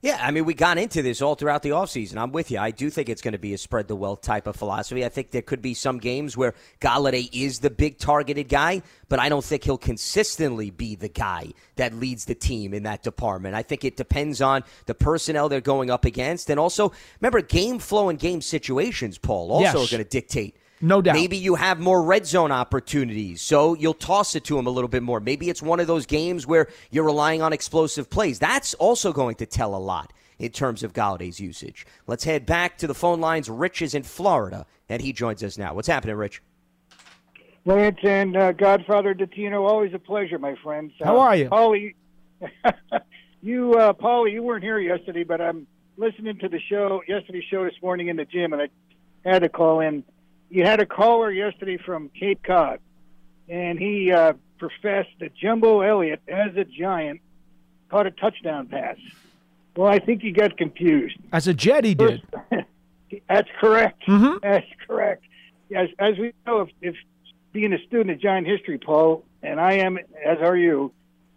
[0.04, 2.18] Yeah, I mean, we got into this all throughout the offseason.
[2.18, 2.58] I'm with you.
[2.58, 5.02] I do think it's going to be a spread the wealth type of philosophy.
[5.02, 9.18] I think there could be some games where Golladay is the big targeted guy, but
[9.18, 13.54] I don't think he'll consistently be the guy that leads the team in that department.
[13.54, 16.50] I think it depends on the personnel they're going up against.
[16.50, 19.88] And also, remember, game flow and game situations, Paul, also Yes.
[19.88, 21.14] are going to dictate No doubt.
[21.14, 24.88] Maybe you have more red zone opportunities, so you'll toss it to him a little
[24.88, 25.18] bit more.
[25.18, 28.38] Maybe it's one of those games where you're relying on explosive plays.
[28.38, 31.86] That's also going to tell a lot in terms of Golladay's usage.
[32.06, 33.48] Let's head back to the phone lines.
[33.48, 35.72] Rich is in Florida, and he joins us now.
[35.72, 36.42] What's happening, Rich?
[37.64, 40.92] Lance and uh, Godfather Dottino, always a pleasure, my friends.
[41.02, 41.48] How Uh, are you?
[41.48, 41.94] Paulie?
[43.40, 45.66] you, uh, Paulie, you weren't here yesterday, but I'm
[45.96, 48.68] listening to the show, yesterday's show this morning in the gym, and I
[49.26, 50.04] had to call in.
[50.54, 52.78] You had a caller yesterday from Cape Cod,
[53.48, 57.20] and he uh, professed that Jumbo Elliott, as a giant,
[57.90, 58.96] caught a touchdown pass.
[59.74, 61.16] Well, I think he got confused.
[61.32, 62.22] As a Jet, he did.
[63.28, 64.04] That's correct.
[64.06, 64.40] Mhm.
[64.42, 65.24] That's correct.
[65.74, 66.94] As as we know, if, if
[67.52, 70.92] being a student of giant history, Paul, and I am, as are you,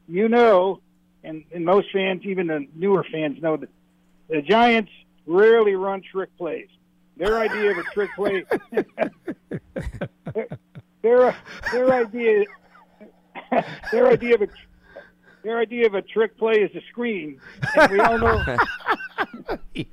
[0.08, 0.80] you know,
[1.24, 3.70] and, and most fans, even the newer fans, know that
[4.30, 4.92] the Giants
[5.26, 6.68] rarely run trick plays.
[7.18, 8.46] Their idea of a trick play,
[10.34, 10.48] their,
[11.02, 11.36] their
[11.72, 12.46] their idea,
[13.92, 14.48] their idea of a
[15.44, 17.40] their idea of a trick play is a screen,
[17.76, 18.44] and we all know
[19.74, 19.88] they,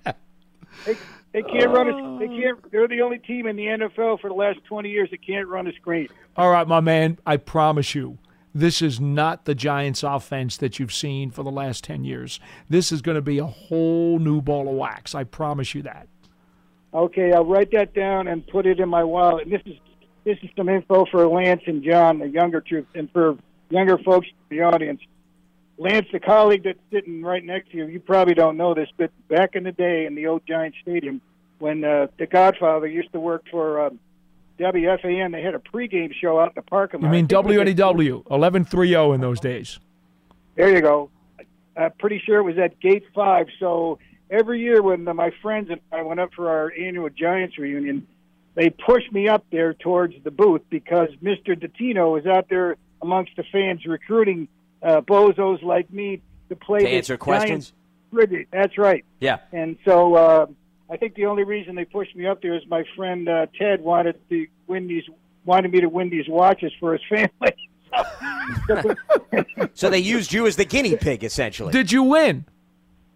[1.33, 2.41] they can't run a, they oh.
[2.41, 5.49] can't they're the only team in the NFL for the last 20 years that can't
[5.49, 6.09] run a screen.
[6.37, 8.19] All right, my man, I promise you,
[8.55, 12.39] this is not the Giants offense that you've seen for the last 10 years.
[12.69, 15.15] This is going to be a whole new ball of wax.
[15.15, 16.09] I promise you that.
[16.95, 19.45] Okay, I'll write that down and put it in my wallet.
[19.45, 19.79] And this is
[20.25, 23.37] this is some info for Lance and John, the younger troops, and for
[23.69, 25.01] younger folks in the audience.
[25.77, 29.11] Lance, the colleague that's sitting right next to you, you probably don't know this, but
[29.29, 31.21] back in the day in the old Giant Stadium,
[31.59, 33.99] when uh, the Godfather used to work for um,
[34.59, 37.09] WFAN, they had a pregame show out in the parking lot.
[37.09, 39.81] You mean I think it was at- WNEW, 1130 in those days.
[40.55, 41.11] There you go.
[41.77, 43.49] I'm pretty sure it was at Gate Five.
[43.59, 43.99] So
[44.31, 48.07] every year when my friends and I went up for our annual Giants reunion,
[48.55, 51.55] they pushed me up there towards the booth because Mr.
[51.59, 54.49] Dottino was out there amongst the fans recruiting
[54.83, 57.73] uh, bozos like me to play To this answer questions?
[58.13, 58.49] tribute.
[58.53, 59.05] That's right.
[59.21, 59.39] Yeah.
[59.53, 60.47] And so uh,
[60.89, 63.81] I think the only reason they pushed me up there is my friend uh, Ted
[63.81, 65.05] wanted to win these
[65.45, 67.55] wanted me to win these watches for his family.
[69.75, 71.73] So they used you as the guinea pig, essentially.
[71.73, 72.45] Did you win?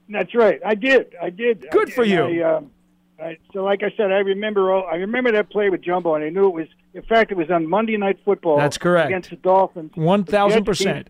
[0.08, 0.60] That's right.
[0.64, 1.14] I did.
[1.20, 1.66] I did.
[1.66, 1.94] I Good did.
[1.94, 2.42] for you.
[2.42, 2.70] I, um,
[3.20, 4.72] I, so, like I said, I remember.
[4.72, 6.66] All, I remember that play with Jumbo, and I knew it was.
[6.94, 8.56] In fact, it was on Monday Night Football.
[8.56, 9.08] That's correct.
[9.08, 9.92] Against the Dolphins.
[9.92, 11.06] 1,000%.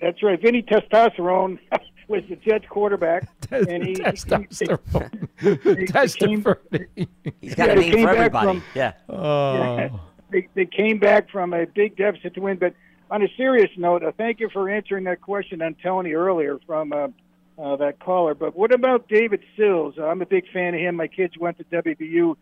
[0.00, 0.40] That's right.
[0.40, 1.58] Vinny Testosterone
[2.08, 5.28] was the Jets quarterback, and he, Testosterone.
[5.40, 7.08] he, he, Testosterone.
[7.40, 8.46] He's got a name for everybody.
[8.46, 8.92] from- yeah.
[9.08, 10.00] Oh.
[10.30, 12.58] they, they came back from a big deficit to win.
[12.58, 12.74] But
[13.10, 16.92] on a serious note, uh, thank you for answering that question on Tony earlier from
[16.92, 17.08] uh,
[17.58, 18.34] uh, that caller.
[18.34, 19.94] But what about David Sills?
[20.00, 20.96] I'm a big fan of him.
[20.96, 22.36] My kids went to WVU.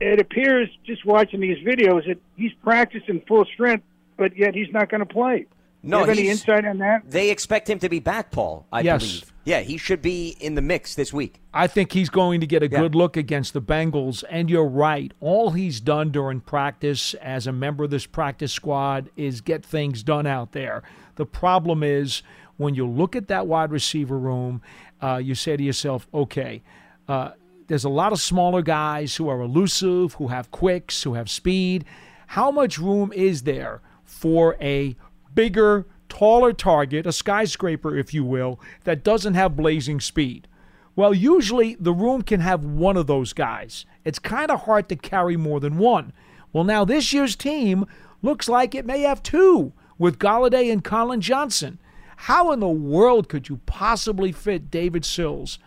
[0.00, 3.84] It appears just watching these videos that he's practicing full strength,
[4.16, 5.46] but yet he's not going to play.
[5.82, 7.08] No, you have any insight on that?
[7.08, 9.00] They expect him to be back, Paul, I Yes.
[9.02, 9.32] believe.
[9.44, 11.40] Yeah, he should be in the mix this week.
[11.54, 14.22] I think he's going to get a good look against the Bengals.
[14.28, 15.12] And you're right.
[15.20, 20.02] All he's done during practice as a member of this practice squad is get things
[20.02, 20.82] done out there.
[21.14, 22.22] The problem is
[22.58, 24.60] when you look at that wide receiver room,
[25.02, 26.62] uh, you say to yourself, okay,
[27.08, 27.30] uh,
[27.68, 31.84] there's a lot of smaller guys who are elusive, who have quicks, who have speed.
[32.28, 34.96] How much room is there for a
[35.34, 40.48] bigger, taller target, a skyscraper, if you will, that doesn't have blazing speed?
[40.96, 43.86] Well, usually the room can have one of those guys.
[44.04, 46.12] It's kind of hard to carry more than one.
[46.52, 47.86] Well, now this year's team
[48.20, 51.78] looks like it may have two with Golladay and Collin Johnson.
[52.22, 55.58] How in the world could you possibly fit David Sills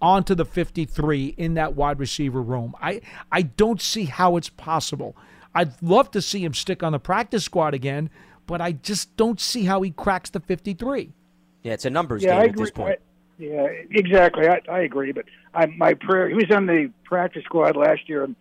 [0.00, 2.72] onto the 53 in that wide receiver room.
[2.80, 3.00] I
[3.32, 5.16] I don't see how it's possible.
[5.54, 8.10] I'd love to see him stick on the practice squad again,
[8.46, 11.12] but I just don't see how he cracks the 53.
[11.64, 12.62] Yeah, it's a numbers Yeah, game I at agree.
[12.64, 12.90] this point.
[12.90, 13.02] I-
[13.40, 14.48] yeah, exactly.
[14.48, 16.28] I, I agree, but I, my prayer.
[16.28, 18.34] He was on the practice squad last year, and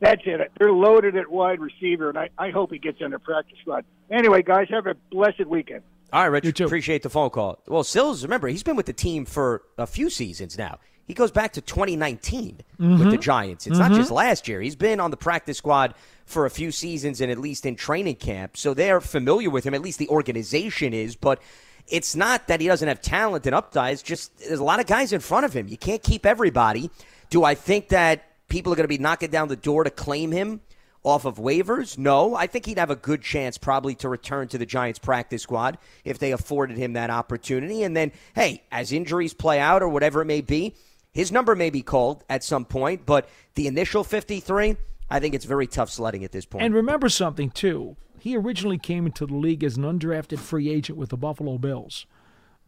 [0.00, 0.50] that's it.
[0.58, 3.84] They're loaded at wide receiver, and I, I hope he gets on the practice squad.
[4.12, 5.82] Anyway, guys, have a blessed weekend.
[6.14, 7.60] All right, Rich, appreciate the phone call.
[7.66, 10.78] Well, Sills, remember, he's been with the team for a few seasons now.
[11.06, 13.10] He goes back to 2019 with Mm-hmm.
[13.10, 13.66] the Giants.
[13.66, 14.60] It's not just last year.
[14.60, 18.14] He's been on the practice squad for a few seasons and at least in training
[18.16, 18.56] camp.
[18.56, 21.16] So they're familiar with him, at least the organization is.
[21.16, 21.42] But
[21.88, 23.92] it's not that he doesn't have talent and upside.
[23.92, 25.68] It's just there's a lot of guys in front of him.
[25.68, 26.90] You can't keep everybody.
[27.28, 30.30] Do I think that people are going to be knocking down the door to claim
[30.30, 30.60] him?
[31.04, 31.98] Off of waivers?
[31.98, 32.34] No.
[32.34, 35.78] I think he'd have a good chance probably to return to the Giants practice squad
[36.04, 37.82] if they afforded him that opportunity.
[37.82, 40.74] And then, hey, as injuries play out or whatever it may be,
[41.12, 44.76] his number may be called at some point, but the initial 53,
[45.10, 46.64] I think it's very tough sledding at this point.
[46.64, 47.96] And remember something too.
[48.18, 52.06] He originally came into the league as an undrafted free agent with the Buffalo Bills.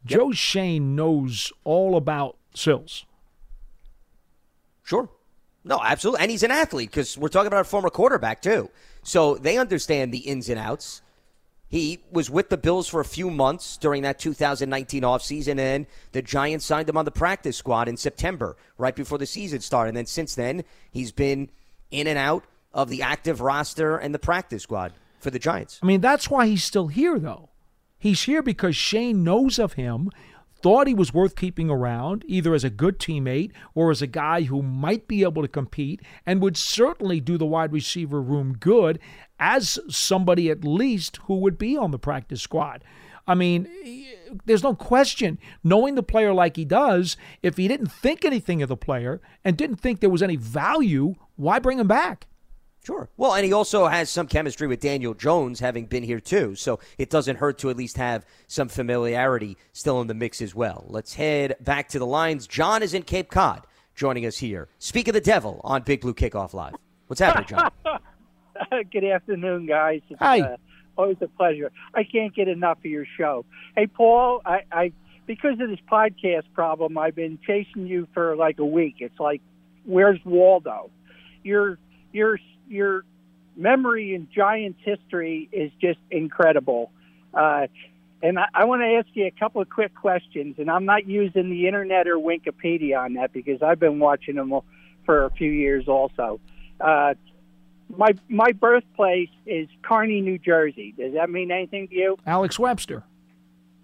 [0.04, 3.06] Joe Schoen knows all about Sills.
[4.84, 5.08] Sure.
[5.66, 6.22] No, absolutely.
[6.22, 8.70] And he's an athlete because we're talking about a former quarterback, too.
[9.02, 11.02] So they understand the ins and outs.
[11.68, 16.22] He was with the Bills for a few months during that 2019 offseason, and the
[16.22, 19.88] Giants signed him on the practice squad in September, right before the season started.
[19.88, 21.50] And then since then, he's been
[21.90, 25.80] in and out of the active roster and the practice squad for the Giants.
[25.82, 27.48] I mean, that's why he's still here, though.
[27.98, 30.10] He's here because Schoen knows of him,
[30.62, 34.42] thought he was worth keeping around, either as a good teammate or as a guy
[34.42, 38.98] who might be able to compete and would certainly do the wide receiver room good
[39.38, 42.82] as somebody at least who would be on the practice squad.
[43.28, 43.68] I mean,
[44.44, 48.68] there's no question, knowing the player like he does, if he didn't think anything of
[48.68, 52.28] the player and didn't think there was any value, why bring him back?
[52.86, 53.08] Sure.
[53.16, 56.54] Well, and he also has some chemistry with Daniel Jones, having been here too.
[56.54, 60.54] So it doesn't hurt to at least have some familiarity still in the mix as
[60.54, 60.84] well.
[60.86, 62.46] Let's head back to the lines.
[62.46, 64.68] John is in Cape Cod, joining us here.
[64.78, 66.74] Speak of the devil on Big Blue Kickoff Live.
[67.08, 67.72] What's happening, John?
[68.92, 70.02] Good afternoon, guys.
[70.08, 70.42] It's, Hi.
[70.42, 70.56] Uh,
[70.96, 71.72] always a pleasure.
[71.92, 73.44] I can't get enough of your show.
[73.76, 74.92] Hey, Paul, I, I
[75.26, 78.98] because of this podcast problem, I've been chasing you for like a week.
[79.00, 79.42] It's like,
[79.84, 80.90] where's Waldo?
[81.42, 81.80] Your
[82.12, 83.04] your your
[83.56, 86.90] memory in Giants history is just incredible.
[87.32, 87.66] Uh,
[88.22, 90.56] and I, I want to ask you a couple of quick questions.
[90.58, 94.52] And I'm not using the internet or Wikipedia on that because I've been watching them
[95.04, 96.40] for a few years also.
[96.80, 97.14] Uh,
[97.96, 100.92] my my birthplace is Kearny, New Jersey.
[100.98, 102.16] Does that mean anything to you?
[102.26, 103.04] Alex Webster.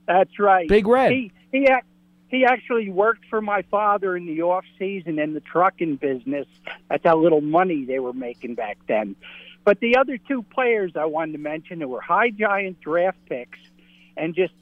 [0.07, 0.69] That's right.
[0.69, 1.13] Big Red.
[1.13, 1.87] He he ac-
[2.33, 6.47] he actually worked for my father in the off season in the trucking business.
[6.89, 9.15] That's how little money they were making back then.
[9.65, 13.59] But the other two players I wanted to mention who were high giant draft picks
[14.17, 14.55] and just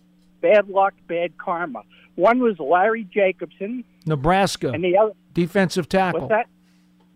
[0.43, 1.85] bad luck, bad karma.
[2.17, 4.71] One was Larry Jacobson, Nebraska.
[4.71, 6.23] and the other defensive tackle.
[6.23, 6.49] what's that?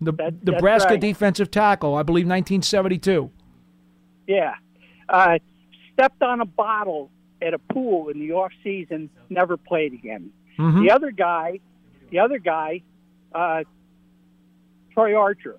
[0.01, 1.01] The That- Nebraska right.
[1.01, 3.31] defensive tackle, I believe 1972.
[4.27, 4.55] Yeah.
[5.09, 5.39] Uh,
[5.93, 7.11] stepped on a bottle
[7.43, 10.31] at a pool in the off season, never played again.
[10.59, 10.83] Mhm.
[10.83, 11.61] The other guy,
[12.11, 12.83] the other guy,
[13.35, 13.65] uh,
[14.93, 15.59] Troy Archer.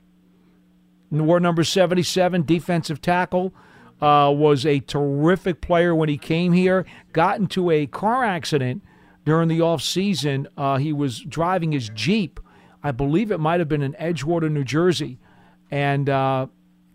[1.12, 3.53] War number 77, defensive tackle.
[4.01, 6.86] Uh, was a terrific player when he came here.
[7.13, 8.81] Got into a car accident
[9.23, 10.47] during the off season.
[10.58, 12.39] Uh, he was driving his Jeep.
[12.84, 15.17] I believe it might have been in Edgewater, New Jersey,
[15.71, 16.47] and uh,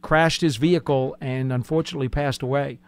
[0.03, 2.79] crashed his vehicle and unfortunately passed away.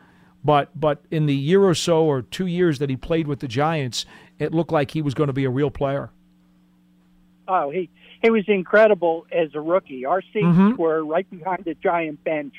[0.44, 3.48] But but in the year or so or two years that he played with the
[3.48, 4.04] Giants,
[4.42, 6.10] it looked like he was going to be a real player.
[7.48, 7.88] Oh, he
[8.22, 10.04] he was incredible as a rookie.
[10.04, 10.76] Our seats Mhm.
[10.78, 12.54] were right behind the giant bench,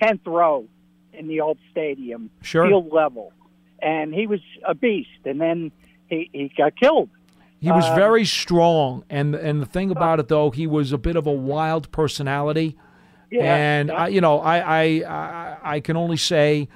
[0.00, 0.64] tenth row
[1.12, 2.66] in the old stadium, Sure.
[2.66, 3.32] field level,
[3.82, 5.10] and he was a beast.
[5.24, 5.72] And then
[6.08, 7.10] he he got killed.
[7.60, 10.98] He was Um, very strong, and and the thing about it though, he was a
[10.98, 12.76] bit of a wild personality.
[13.30, 13.94] Yeah, and yeah.
[14.04, 16.68] I, you know, I, I I I can only say,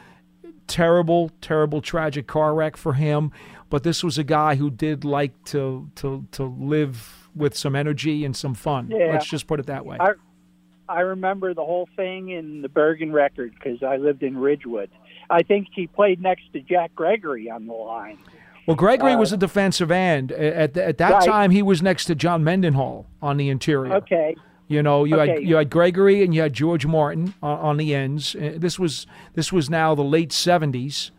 [0.66, 3.32] terrible, terrible, tragic car wreck for him.
[3.70, 8.24] But this was a guy who did like to to to live with some energy
[8.24, 8.90] and some fun.
[8.90, 9.12] Yeah.
[9.12, 9.98] Let's just put it that way.
[10.00, 10.12] I
[10.88, 14.88] I remember the whole thing in the Bergen record because I lived in Ridgewood.
[15.28, 18.16] I think he played next to Jack Gregory on the line.
[18.66, 20.32] Well, Gregory Uh, was a defensive end.
[20.32, 21.24] At, at that Right.
[21.26, 23.94] time, he was next to John Mendenhall on the interior.
[23.96, 24.34] Okay.
[24.66, 27.94] You know, you had you had Gregory and you had George Martin on, on the
[27.94, 28.34] ends.
[28.34, 31.10] Uh, This was this was now the late seventies.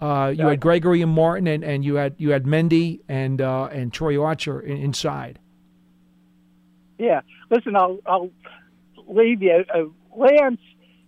[0.00, 3.68] Uh, you had Gregory and Martin, and, and you had you had Mendy and uh,
[3.72, 5.38] and Troy Archer in, inside.
[6.98, 7.22] Yeah.
[7.50, 8.30] Listen, I'll I'll
[9.08, 9.64] leave you.
[9.74, 9.84] Uh,
[10.16, 10.60] Lance,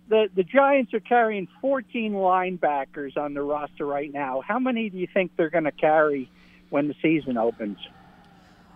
[0.09, 4.41] the the Giants are carrying 14 linebackers on the roster right now.
[4.45, 6.29] How many do you think they're going to carry
[6.69, 7.77] when the season opens?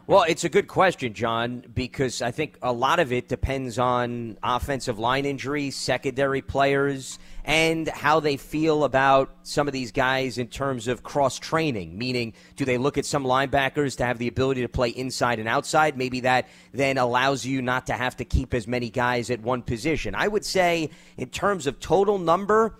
[0.07, 4.37] Well, it's a good question, John, because I think a lot of it depends on
[4.43, 10.45] offensive line injuries, secondary players, and how they feel about some of these guys in
[10.45, 11.97] terms of cross training.
[11.97, 15.49] Meaning, do they look at some linebackers to have the ability to play inside and
[15.49, 15.97] outside?
[15.97, 19.63] Maybe that then allows you not to have to keep as many guys at one
[19.63, 20.13] position.
[20.13, 22.77] I would say, in terms of total number,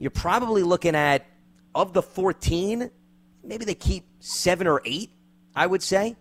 [0.00, 1.24] you're probably looking at,
[1.72, 2.90] of the 14,
[3.44, 5.12] maybe they keep seven or eight,
[5.54, 6.16] I would say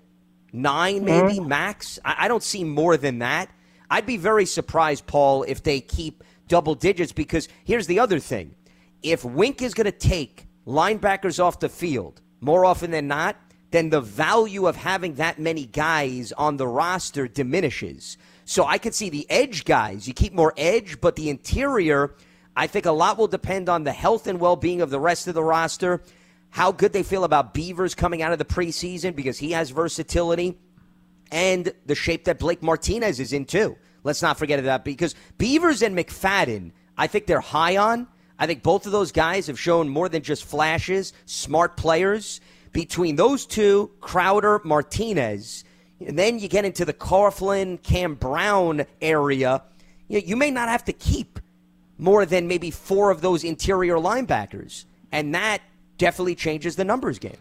[0.54, 1.48] nine maybe mm-hmm.
[1.50, 2.00] max.
[2.06, 3.50] I, I don't see more than that.
[3.90, 8.56] I'd be very surprised, Paul, if they keep double digits because here's the other thing.
[9.02, 13.36] If Wink is going to take linebackers off the field more often than not,
[13.72, 18.18] then the value of having that many guys on the roster diminishes.
[18.46, 22.16] So I could see the edge guys, you keep more edge, but the interior,
[22.56, 25.28] I think a lot will depend on the health and well being of the rest
[25.28, 26.04] of the roster
[26.54, 30.56] how good they feel about Beavers coming out of the preseason because he has versatility
[31.32, 33.76] and the shape that Blake Martinez is in too.
[34.04, 38.08] Let's not forget that because Beavers and McFadden, I think they're high on.
[38.38, 42.40] I think both of those guys have shown more than just flashes, smart players.
[42.72, 45.64] Between those two, Crowder, Martinez,
[46.06, 49.64] and then you get into the Coughlin, Cam Brown area,
[50.08, 51.40] you may not have to keep
[51.98, 54.86] more than maybe four of those interior linebackers.
[55.12, 55.64] And that
[56.04, 57.38] definitely changes the numbers game.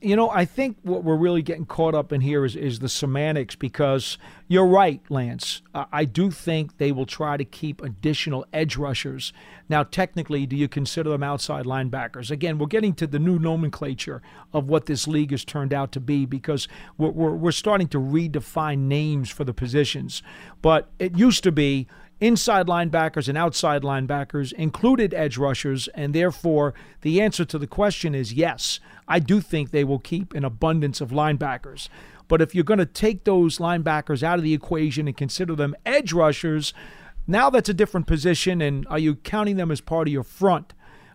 [0.00, 2.88] You know, I think what we're really getting caught up in here is, is the
[2.88, 5.62] semantics because you're right, Lance.
[5.74, 9.32] I do think they will try to keep additional edge rushers.
[9.68, 12.30] Now, technically, do you consider them outside linebackers?
[12.30, 14.22] Again, we're getting to the new nomenclature
[14.52, 17.98] of what this league has turned out to be because we're, we're, we're starting to
[17.98, 20.22] redefine names for the positions.
[20.62, 21.88] But it used to be
[22.20, 28.14] inside linebackers and outside linebackers, included edge rushers, and therefore the answer to the question
[28.14, 28.80] is yes.
[29.06, 31.88] I do think they will keep an abundance of linebackers.
[32.28, 35.74] But if you're going to take those linebackers out of the equation and consider them
[35.86, 36.74] edge rushers,
[37.26, 38.60] now that's a different position.
[38.60, 40.74] And are you counting them as part of your front?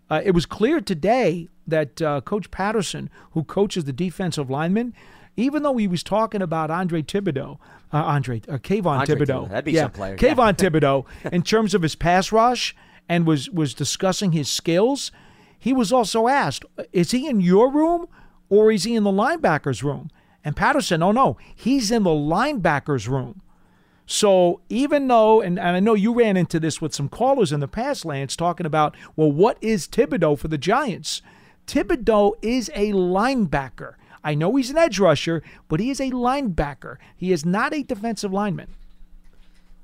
[0.10, 4.94] Uh, it was clear today that uh, Coach Patterson, who coaches the defensive linemen,
[5.36, 7.58] even though he was talking about Andre Thibodeaux,
[7.94, 10.70] uh, Andre, uh, Kayvon Andre Thibodeaux, that'd be yeah, some player, Kayvon yeah.
[10.70, 12.76] Thibodeaux, in terms of his pass rush,
[13.08, 15.12] and was was discussing his skills.
[15.58, 18.08] He was also asked, "Is he in your room
[18.50, 20.10] or is he in the linebackers room?"
[20.44, 23.42] And Patterson, "Oh no, he's in the linebackers room."
[24.06, 27.62] So even though, and, and I know you ran into this with some callers in
[27.62, 31.22] the past, Lance, talking about, well, what is Thibodeaux for the Giants?
[31.68, 33.94] Thibodeaux is a linebacker.
[34.24, 36.98] I know he's an edge rusher, but he is a linebacker.
[37.16, 38.70] He is not a defensive lineman.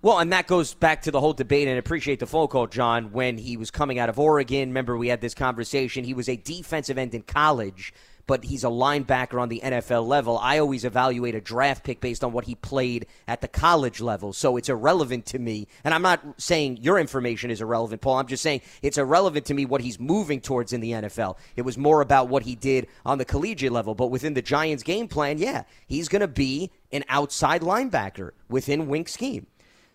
[0.02, 2.68] Well, and that goes back to the whole debate, and I appreciate the phone call,
[2.68, 4.70] John, when he was coming out of Oregon.
[4.70, 6.06] Remember, we had this conversation.
[6.06, 7.94] He was a defensive end in college,
[8.30, 10.38] but he's a linebacker on the NFL level.
[10.38, 14.34] I always evaluate a draft pick based on what he played at the college level.
[14.34, 15.68] So it's irrelevant to me.
[15.84, 18.20] And I'm not saying your information is irrelevant, Paul.
[18.20, 21.38] I'm just saying it's irrelevant to me what he's moving towards in the NFL.
[21.56, 23.96] It was more about what he did on the collegiate level.
[23.96, 28.88] But within the Giants' game plan, yeah, he's going to be an outside linebacker within
[28.90, 29.48] Wink's scheme.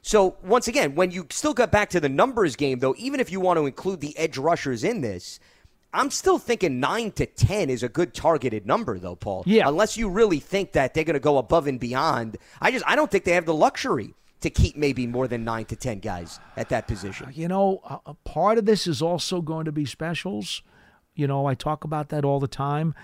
[0.02, 3.30] So once again, when you still got back to the numbers game, though, even if
[3.30, 5.38] you want to include the edge rushers in this,
[5.94, 9.44] I'm still thinking nine to ten is a good targeted number, though, Paul.
[9.46, 9.68] Yeah.
[9.68, 12.96] Unless you really think that they're going to go above and beyond, I just I
[12.96, 16.38] don't think they have the luxury to keep maybe more than nine to ten guys
[16.56, 17.30] at that position.
[17.32, 20.62] You know, a part of this is also going to be specials.
[21.14, 22.94] You know, I talk about that all the time.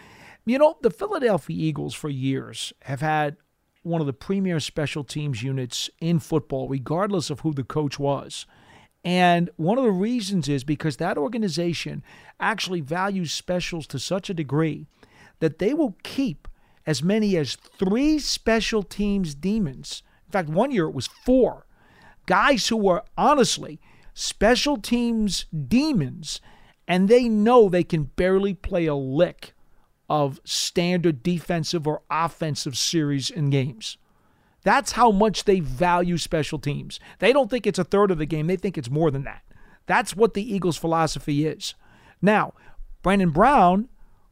[0.44, 3.36] You know, the Philadelphia Eagles for years have had
[3.82, 8.46] one of the premier special teams units in football, regardless of who the coach was.
[9.04, 12.02] And one of the reasons is because that organization
[12.38, 14.86] actually values specials to such a degree
[15.38, 16.46] that they will keep
[16.86, 20.02] as many as three special teams demons.
[20.26, 21.66] In fact, one year it was four
[22.26, 23.80] guys who were honestly
[24.14, 26.40] special teams demons,
[26.86, 29.54] and they know they can barely play a lick
[30.08, 33.96] of standard defensive or offensive series in games.
[34.62, 37.00] That's how much they value special teams.
[37.18, 39.42] They don't think it's a third of the game, they think it's more than that.
[39.86, 41.74] That's what the Eagles' philosophy is.
[42.22, 42.54] Now,
[43.02, 43.88] Brandon Brown,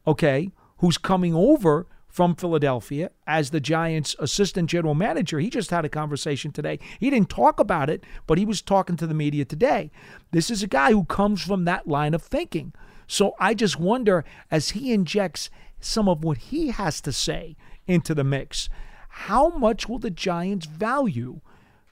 [0.07, 5.39] okay, who's coming over from Philadelphia as the Giants' assistant general manager.
[5.39, 6.79] He just had a conversation today.
[6.99, 9.91] He didn't talk about it, but he was talking to the media today.
[10.33, 12.72] This is a guy who comes from that line of thinking.
[13.07, 15.51] So I just wonder as he injects
[15.81, 17.57] some of what he has to say
[17.87, 18.68] into the mix,
[19.09, 21.41] how much will the Giants value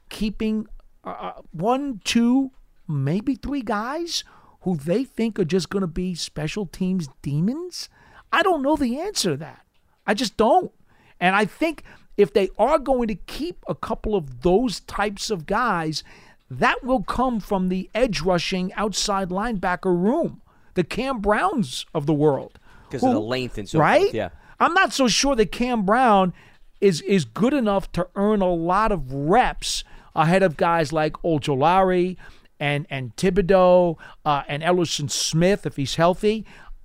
[0.09, 0.67] keeping
[1.05, 2.53] uh, uh one, two,
[2.87, 4.25] maybe three guys
[4.63, 7.89] who they think are just going to be special teams demons?
[8.33, 9.65] I don't know the answer to that.
[10.07, 10.73] I just don't.
[11.21, 11.83] And I think
[12.17, 16.03] if they are going to keep a couple of those types of guys,
[16.51, 20.43] that will come from the edge rushing outside linebacker room,
[20.75, 22.59] the Cam Browns of the world.
[22.89, 24.03] Because of the length and so right?
[24.03, 24.15] forth.
[24.15, 24.29] Yeah.
[24.61, 26.33] I'm not so sure that Cam Brown
[26.81, 32.17] is is good enough to earn a lot of reps ahead of guys like Ojulari
[32.59, 36.45] and and Thibodeaux uh, and Elerson Smith if he's healthy.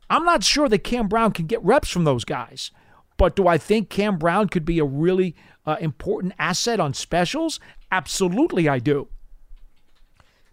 [0.10, 2.72] I'm not sure that Cam Brown can get reps from those guys.
[3.18, 5.36] But do I think Cam Brown could be a really
[5.66, 7.60] uh, important asset on specials?
[7.92, 9.08] Absolutely, I do.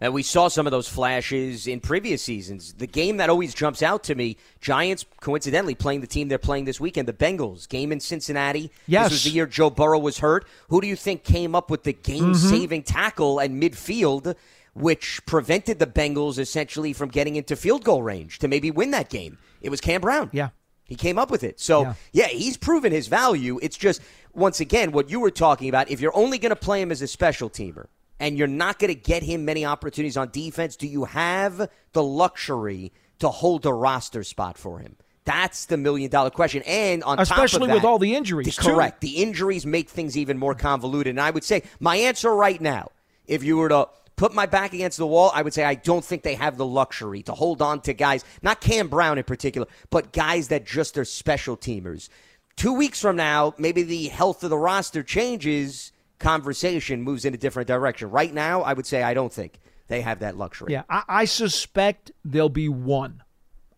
[0.01, 2.73] And we saw some of those flashes in previous seasons.
[2.73, 6.65] The game that always jumps out to me, Giants coincidentally playing the team they're playing
[6.65, 7.67] this weekend, the Bengals.
[7.67, 8.71] Game in Cincinnati.
[8.87, 9.05] Yes.
[9.05, 10.47] This was the year Joe Burrow was hurt.
[10.69, 12.93] Who do you think came up with the game saving mm-hmm.
[12.93, 14.35] tackle and midfield,
[14.73, 19.09] which prevented the Bengals essentially from getting into field goal range to maybe win that
[19.09, 19.37] game?
[19.61, 20.29] It was Cam Brown.
[20.31, 20.49] Yeah.
[20.85, 21.59] He came up with it.
[21.59, 21.93] So, yeah.
[22.13, 23.59] yeah, he's proven his value.
[23.61, 24.01] It's just,
[24.33, 27.01] once again, what you were talking about, if you're only going to play him as
[27.01, 27.87] a special teamer,
[28.19, 32.03] and you're not going to get him many opportunities on defense, do you have the
[32.03, 34.95] luxury to hold a roster spot for him?
[35.25, 36.63] That's the million dollar question.
[36.65, 39.01] And on especially that, with all the injuries, correct.
[39.01, 39.07] Too.
[39.07, 41.11] The injuries make things even more convoluted.
[41.11, 42.89] And I would say my answer right now,
[43.27, 46.03] if you were to put my back against the wall, I would say I don't
[46.03, 49.67] think they have the luxury to hold on to guys, not Cam Brown in particular,
[49.91, 52.09] but guys that just are special teamers.
[52.55, 57.37] Two weeks from now, maybe the health of the roster changes conversation moves in a
[57.37, 58.11] different direction.
[58.11, 60.73] Right now, I would say I don't think they have that luxury.
[60.73, 63.23] Yeah, I, I suspect there'll be one.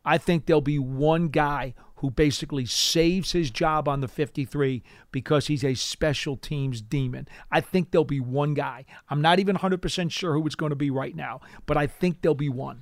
[0.04, 4.82] I think there'll be one guy who basically saves his job on the 53
[5.12, 7.28] because he's a special teams demon.
[7.52, 8.86] I think there'll be one guy.
[9.08, 12.22] I'm not even 100% sure who it's going to be right now, but I think
[12.22, 12.82] there'll be one.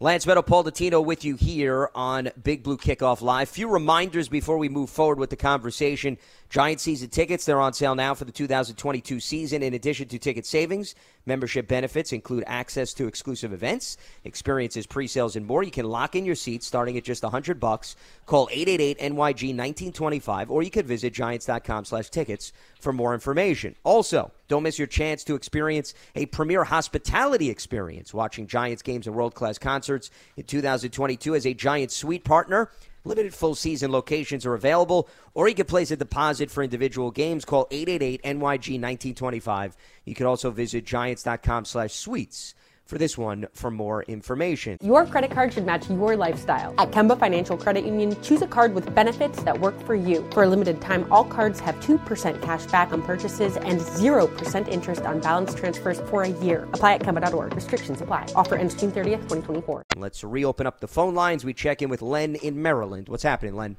[0.00, 3.48] Lance Medow, Paul Dottino with you here on Big Blue Kickoff Live.
[3.48, 6.18] Few reminders before we move forward with the conversation.
[6.52, 9.62] Giant season tickets, they're on sale now for the 2022 season.
[9.62, 10.94] In addition to ticket savings,
[11.24, 15.62] membership benefits include access to exclusive events, experiences, pre-sales, and more.
[15.62, 17.96] You can lock in your seats starting at just 100 bucks.
[18.26, 23.74] Call 888-NYG-1925, or you could visit giants.com slash tickets for more information.
[23.82, 29.16] Also, don't miss your chance to experience a premier hospitality experience watching Giants games and
[29.16, 32.70] world-class concerts in 2022 as a Giants suite partner.
[33.04, 37.44] Limited full season locations are available, or you can place a deposit for individual games.
[37.44, 39.72] Call 888-NYG-1925.
[40.04, 42.54] You can also visit giants.com slash suites
[42.86, 44.76] for this one for more information.
[44.82, 46.74] Your credit card should match your lifestyle.
[46.78, 50.28] At Kemba Financial Credit Union, choose a card with benefits that work for you.
[50.32, 55.02] For a limited time, all cards have 2% cash back on purchases and 0% interest
[55.02, 56.64] on balance transfers for a year.
[56.74, 57.54] Apply at Kemba.org.
[57.54, 58.26] Restrictions apply.
[58.36, 59.84] Offer ends June 30th, 2024.
[59.96, 61.44] Let's reopen up the phone lines.
[61.44, 63.08] We check in with Len in Maryland.
[63.08, 63.76] What's happening, Len?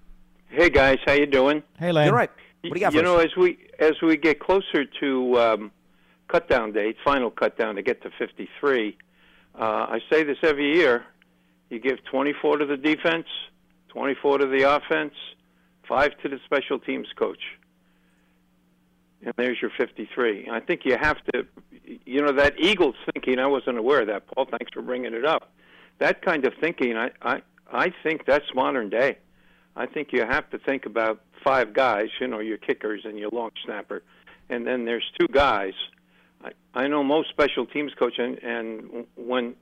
[0.50, 1.64] Hey guys, how you doing?
[1.80, 2.06] Hey Len.
[2.06, 2.30] You're right.
[2.62, 2.94] What do you got?
[2.94, 3.04] You us?
[3.04, 5.72] know, as we as we get closer to um,
[6.28, 8.98] cut down date, final cut down to get to 53.
[9.56, 11.06] Uh, I say this every year.
[11.70, 13.28] You give 24 to the defense,
[13.90, 15.14] 24 to the offense,
[15.88, 17.42] five to the special teams coach.
[19.24, 20.50] And there's your 53.
[20.52, 21.46] I think you have to,
[22.06, 24.46] you know, that Eagles thinking, I wasn't aware of that, Paul.
[24.46, 25.52] Thanks for bringing it up.
[26.00, 29.18] That kind of thinking, I, I, I think that's modern day.
[29.76, 33.30] I think you have to think about five guys, you know, your kickers and your
[33.30, 34.04] long snapper,
[34.50, 35.74] and then there's two guys–
[36.74, 39.56] I, know most special teams coach, and, and when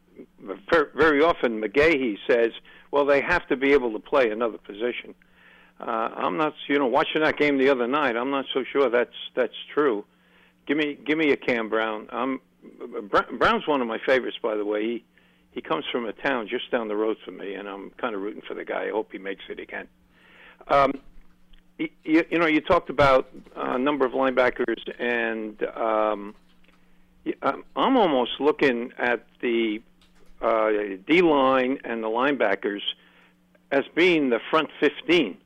[0.96, 2.52] very often McGaughey says,
[2.92, 5.14] well, they have to be able to play another position.
[5.80, 8.16] Uh, I'm not, you know, watching that game the other night.
[8.16, 10.06] I'm not so sure that's that's true.
[10.68, 12.08] Give me give me a Cam Brown.
[12.12, 12.40] I'm,
[13.40, 14.84] Brown's one of my favorites, by the way.
[14.84, 15.04] He
[15.52, 18.22] he comes from a town just down the road from me, and I'm kind of
[18.22, 18.86] rooting for the guy.
[18.86, 19.88] I hope he makes it again.
[20.68, 20.94] Um,
[21.78, 21.90] you,
[22.30, 26.36] you know, you talked about a number of linebackers and um,
[27.44, 29.82] I'm almost looking at the
[30.42, 30.70] uh,
[31.08, 32.82] D line and the linebackers
[33.72, 35.38] as being the front 15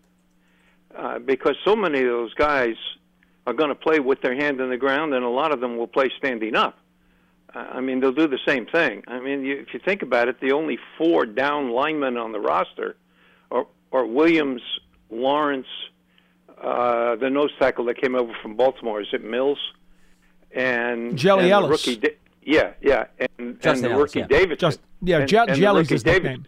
[0.97, 2.75] uh, because so many of those guys
[3.45, 5.77] are going to play with their hand in the ground, and a lot of them
[5.77, 6.79] will play standing up.
[7.53, 9.03] Uh, I mean, they'll do the same thing.
[9.07, 12.39] I mean, you, if you think about it, the only four down linemen on the
[12.39, 12.95] roster
[13.51, 14.61] are, are Williams,
[15.09, 15.67] Lawrence,
[16.61, 19.01] uh, the nose tackle that came over from Baltimore.
[19.01, 19.59] Is it Mills?
[20.51, 21.87] And Jelly and Ellis.
[21.87, 22.09] Rookie,
[22.43, 24.27] yeah, yeah, and, and the Ellis, rookie yeah.
[24.27, 24.57] Davidson.
[24.69, 26.45] Just yeah, and, Je- and Jelly's the his rookie nickname.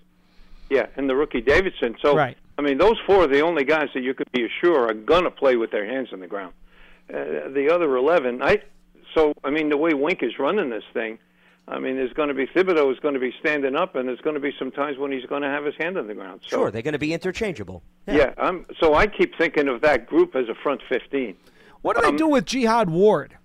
[0.69, 1.95] Yeah, and the rookie Davidson.
[2.01, 2.37] So, Right.
[2.57, 5.23] I mean, those four are the only guys that you could be sure are going
[5.23, 6.53] to play with their hands on the ground.
[7.13, 8.41] uh, the other eleven.
[8.41, 8.61] I
[9.13, 11.19] so I mean the way Wink is running this thing,
[11.67, 14.19] I mean there's going to be Thibodeaux is going to be standing up, and there's
[14.21, 16.41] going to be some times when he's going to have his hand on the ground.
[16.47, 17.83] So, Sure, they're going to be interchangeable.
[18.07, 21.35] Yeah, I'm, so I keep thinking of that group as a front fifteen.
[21.81, 23.37] What do they do with Jihad Ward?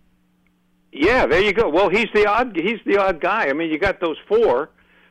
[0.93, 1.69] Yeah, there you go.
[1.69, 3.49] Well, he's the odd he's the odd guy.
[3.49, 4.71] I mean, you got those four.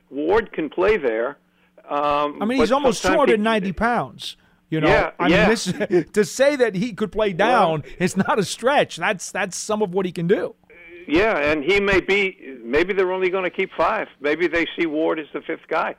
[0.09, 1.37] Ward can play there.
[1.89, 4.37] Um, I mean, he's almost sometimes he- 290 pounds.
[4.69, 5.39] You know, Yeah, I yeah.
[5.39, 8.95] mean, this to say that he could play down is not a stretch.
[8.97, 10.55] That's that's some of what he can do.
[11.07, 12.37] Yeah, and he may be.
[12.63, 14.07] Maybe they're only going to keep five.
[14.21, 15.95] Maybe they see Ward as the fifth guy.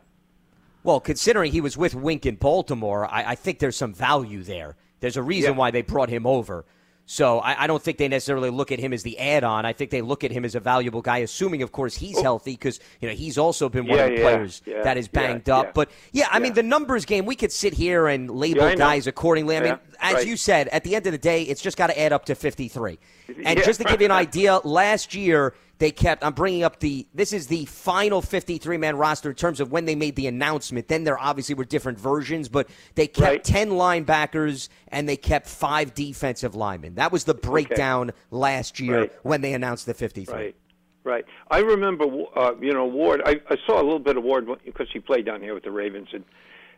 [0.85, 4.77] Well, considering he was with Wink in Baltimore, I, I think there's some value there.
[5.01, 5.59] There's a reason Yeah.
[5.59, 6.65] why they brought him over.
[7.05, 9.67] So I, I don't think they necessarily look at him as the add-on.
[9.67, 12.23] I think they look at him as a valuable guy, assuming, of course, he's oh.
[12.23, 14.97] healthy because you know he's also been one Yeah, of the yeah, players yeah, that
[14.97, 15.75] is banged up.
[15.75, 17.27] But yeah, I mean the numbers game.
[17.27, 19.57] We could sit here and label guys accordingly.
[19.57, 20.27] I mean, as right.
[20.27, 22.35] you said, at the end of the day, it's just got to add up to
[22.35, 22.99] 53.
[23.45, 26.23] And just to give you an idea, last year they kept.
[26.25, 27.09] I'm bringing up the.
[27.13, 30.87] This is the final 53 man roster in terms of when they made the announcement.
[30.87, 33.43] Then there obviously were different versions, but they kept Right.
[33.45, 36.95] 10 linebackers and they kept five defensive linemen.
[36.95, 39.13] That was the breakdown last year Right.
[39.25, 40.33] when they announced the 53.
[40.33, 40.55] Right,
[41.03, 41.25] right.
[41.51, 42.05] I remember,
[42.37, 43.21] uh, you know, Ward.
[43.27, 45.73] I, I saw a little bit of Ward because he played down here with the
[45.73, 46.25] Ravens, and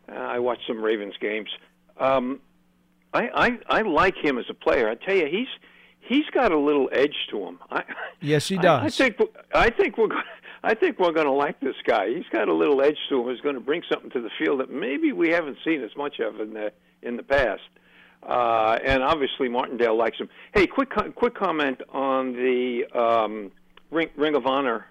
[0.09, 1.51] uh, I watched some Ravens games.
[1.99, 2.41] Um,
[3.13, 3.29] I,
[3.69, 4.89] I I like him as a player.
[4.89, 5.49] I tell you, he's
[6.07, 7.59] he's got a little edge to him.
[7.71, 7.85] I,
[8.21, 8.83] Yes, he does.
[8.83, 9.21] I think
[9.55, 10.23] I think we're going.
[10.63, 12.09] I think we're going to like this guy.
[12.09, 13.29] He's got a little edge to him.
[13.29, 16.21] He's going to bring something to the field that maybe we haven't seen as much
[16.21, 17.63] of in the in the past.
[18.23, 20.31] Uh, and obviously Martindale likes him.
[20.55, 23.53] Hey, quick quick comment on the um,
[23.91, 24.87] Ring, Ring of Honor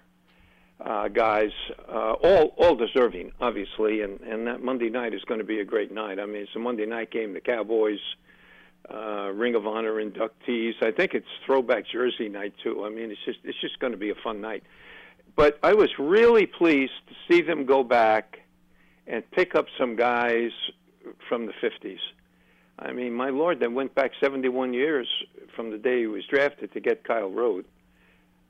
[0.80, 1.50] uh, guys.
[1.88, 5.64] Uh, all all deserving, obviously, and and that Monday night is going to be a
[5.64, 6.20] great night.
[6.20, 7.34] I mean, it's a Monday night game.
[7.34, 7.98] The Cowboys.
[8.92, 10.74] Uh, Ring of Honor inductees.
[10.82, 12.84] I think it's throwback jersey night too.
[12.84, 14.62] I mean, it's just it's just going to be a fun night.
[15.36, 18.40] But I was really pleased to see them go back
[19.06, 20.50] and pick up some guys
[21.28, 21.98] from the 50s.
[22.78, 25.08] I mean, my lord, they went back 71 years
[25.54, 27.66] from the day he was drafted to get Kyle Rote.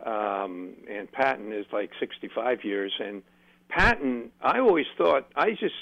[0.04, 2.92] Um, and Patton is like 65 years.
[2.98, 3.22] And
[3.68, 5.74] Patton, I always thought, I just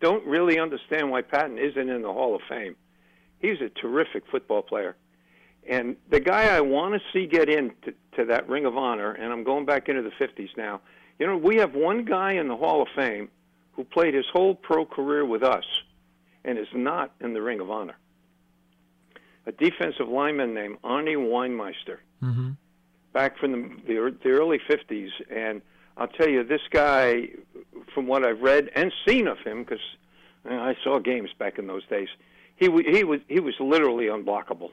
[0.00, 2.76] don't really understand why Patton isn't in the Hall of Fame.
[3.40, 4.96] He's a terrific football player.
[5.68, 9.32] And the guy I want to see get into to that Ring of Honor, and
[9.32, 10.80] I'm going back into the 50s now.
[11.18, 13.28] You know, we have one guy in the Hall of Fame
[13.72, 15.64] who played his whole pro career with us
[16.44, 17.96] and is not in the Ring of Honor.
[19.46, 22.50] A defensive lineman named Arnie Weinmeister, Mm-hmm.
[23.14, 25.08] back from the, the, the early 50s.
[25.30, 25.62] And
[25.96, 27.28] I'll tell you, this guy,
[27.94, 29.80] from what I've read and seen of him, because
[30.44, 32.08] I saw games back in those days,
[32.60, 34.70] he, he, was, he was literally unblockable.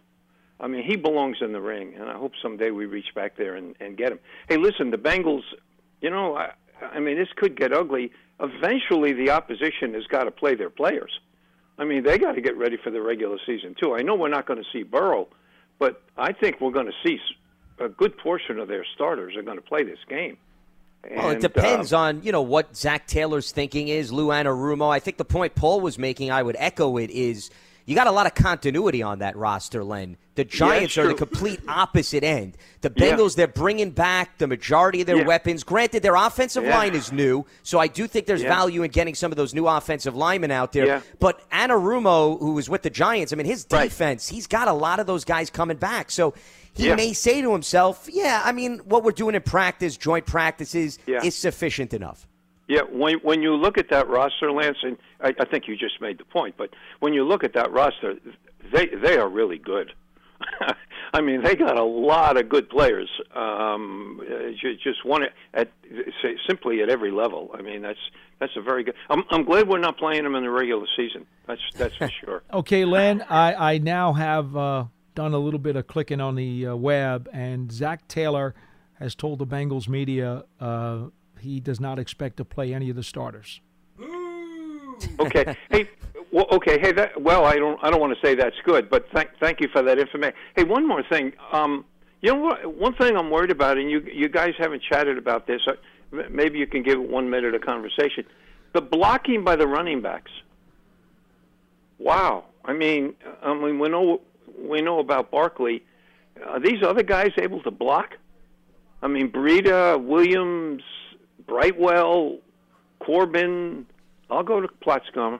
[0.59, 3.55] I mean, he belongs in the ring, and I hope someday we reach back there
[3.55, 4.19] and, and get him.
[4.49, 5.43] Hey, listen, the Bengals,
[6.01, 8.11] you know, I, I mean, this could get ugly.
[8.39, 11.19] Eventually, the opposition has got to play their players.
[11.79, 13.95] I mean, they got to get ready for the regular season, too.
[13.95, 15.27] I know we're not going to see Burrow,
[15.79, 17.19] but I think we're going to see
[17.79, 20.37] a good portion of their starters are going to play this game.
[21.09, 24.11] Well, it depends uh, on you know what Zac Taylor's thinking is.
[24.11, 24.89] Lou Anarumo.
[24.89, 27.49] I think the point Paul was making, I would echo it, is
[27.87, 30.17] you got a lot of continuity on that roster, Len.
[30.35, 32.55] The Giants are the complete opposite end.
[32.81, 33.15] The Yeah.
[33.15, 35.25] Bengals, they're bringing back the majority of their Yeah.
[35.25, 35.63] weapons.
[35.63, 36.77] Granted, their offensive Yeah.
[36.77, 38.49] line is new, so I do think there's Yeah.
[38.55, 40.85] value in getting some of those new offensive linemen out there.
[40.85, 41.01] Yeah.
[41.19, 44.99] But Anarumo, who was with the Giants, I mean, his defense, he's got a lot
[44.99, 46.11] of those guys coming back.
[46.11, 46.35] So
[46.73, 46.95] he Yeah.
[46.95, 51.23] may say to himself, yeah, I mean, what we're doing in practice, joint practices, Yeah.
[51.23, 52.27] is sufficient enough.
[52.67, 56.01] Yeah, when when you look at that roster, Lance, and I, I think you just
[56.01, 58.15] made the point, but when you look at that roster,
[58.73, 59.93] they they are really good.
[61.13, 63.09] I mean, they got a lot of good players.
[63.33, 64.21] Um,
[64.83, 65.71] just one at
[66.21, 67.51] say, simply at every level.
[67.57, 67.99] I mean, that's
[68.39, 68.95] that's a very good.
[69.09, 71.25] I'm I'm glad we're not playing them in the regular season.
[71.47, 72.43] That's that's for sure.
[72.53, 76.67] Okay, Len, I, I now have uh, done a little bit of clicking on the
[76.67, 78.53] uh, web, and Zac Taylor
[78.99, 81.05] has told the Bengals media uh,
[81.39, 83.61] he does not expect to play any of the starters.
[85.19, 85.55] okay.
[85.69, 85.89] Hey,
[86.31, 86.79] well, okay.
[86.79, 89.61] Hey, that, well, I don't, I don't want to say that's good, but thank, thank
[89.61, 90.35] you for that information.
[90.55, 91.33] Hey, one more thing.
[91.51, 91.85] Um,
[92.21, 92.75] you know what?
[92.75, 95.61] One thing I'm worried about, and you, you guys haven't chatted about this.
[96.29, 98.25] Maybe you can give it one minute of conversation.
[98.73, 100.31] The blocking by the running backs.
[101.99, 102.45] Wow.
[102.65, 104.21] I mean, I mean, we know,
[104.59, 105.83] we know about Barkley.
[106.45, 108.15] Are these other guys able to block?
[109.01, 110.83] I mean, Breida, Williams,
[111.47, 112.37] Brightwell,
[112.99, 113.85] Corbin.
[114.29, 115.39] I'll go to Platzgummer.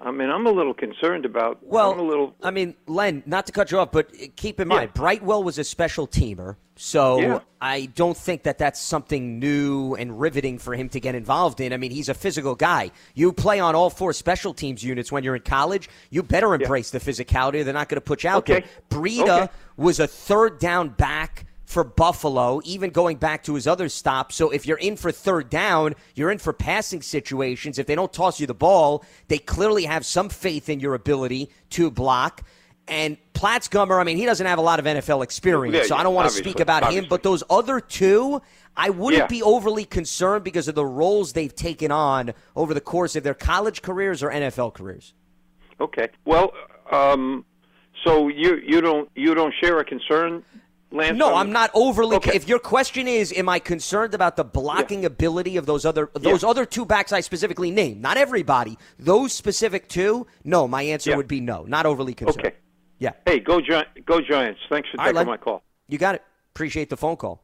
[0.00, 1.58] I mean, I'm a little concerned about.
[1.62, 2.34] Well, I'm a little.
[2.42, 5.64] I mean, Len, not to cut you off, but keep in mind, Brightwell was a
[5.64, 7.38] special teamer, so Yeah.
[7.60, 11.72] I don't think that that's something new and riveting for him to get involved in.
[11.72, 12.90] I mean, he's a physical guy.
[13.14, 15.88] You play on all four special teams units when you're in college.
[16.10, 17.64] You better embrace the physicality.
[17.64, 18.64] They're not going to put you out Okay.
[18.90, 19.00] there.
[19.00, 19.52] Breida Okay.
[19.78, 24.34] was a third down back for Buffalo, even going back to his other stops.
[24.34, 27.78] So if you're in for third down, you're in for passing situations.
[27.78, 31.50] If they don't toss you the ball, they clearly have some faith in your ability
[31.70, 32.42] to block.
[32.86, 36.02] And Platzgummer, I mean, he doesn't have a lot of NFL experience, Yeah, so I
[36.02, 37.06] don't want to speak obviously, about him.
[37.08, 38.42] But those other two,
[38.76, 39.26] I wouldn't Yeah.
[39.26, 43.32] be overly concerned because of the roles they've taken on over the course of their
[43.34, 45.14] college careers or NFL careers.
[45.80, 46.08] Okay.
[46.26, 46.52] Well,
[46.92, 47.46] um,
[48.04, 50.44] so you you don't you don't share a concern,
[50.94, 51.18] Lance?
[51.18, 52.16] No, I'm not overly.
[52.16, 52.34] Okay.
[52.36, 56.42] If your question is, am I concerned about the blocking ability of those other those
[56.42, 56.48] Yeah.
[56.48, 58.00] other two backs I specifically named?
[58.00, 58.78] Not everybody.
[58.98, 60.26] Those specific two.
[60.44, 61.16] No, my answer Yeah.
[61.16, 61.64] would be no.
[61.64, 62.46] Not overly concerned.
[62.46, 62.56] Okay.
[63.00, 63.12] Yeah.
[63.26, 64.60] Hey, go Gi- go Giants!
[64.70, 65.26] Thanks for All right, taking Len.
[65.26, 65.62] my call.
[65.88, 66.22] You got it.
[66.54, 67.42] Appreciate the phone call.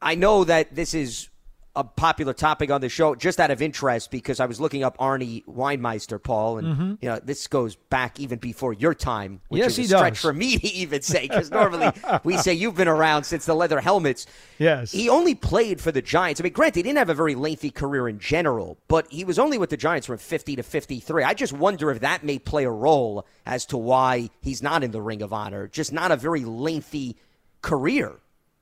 [0.00, 1.28] I know that this is
[1.76, 4.98] a popular topic on the show, just out of interest, because I was looking up
[4.98, 6.98] Arnie Weinmeister, Paul, and Mhm.
[7.00, 10.22] you know this goes back even before your time, which Yes, is a stretch does.
[10.22, 11.92] for me to even say, because normally
[12.24, 14.26] we say you've been around since the leather helmets.
[14.58, 14.90] Yes.
[14.90, 16.40] He only played for the Giants.
[16.40, 19.38] I mean, granted, he didn't have a very lengthy career in general, but he was
[19.38, 21.22] only with the Giants from 50 to 53.
[21.22, 24.90] I just wonder if that may play a role as to why he's not in
[24.90, 25.68] the Ring of Honor.
[25.68, 27.16] Just not a very lengthy
[27.62, 28.16] career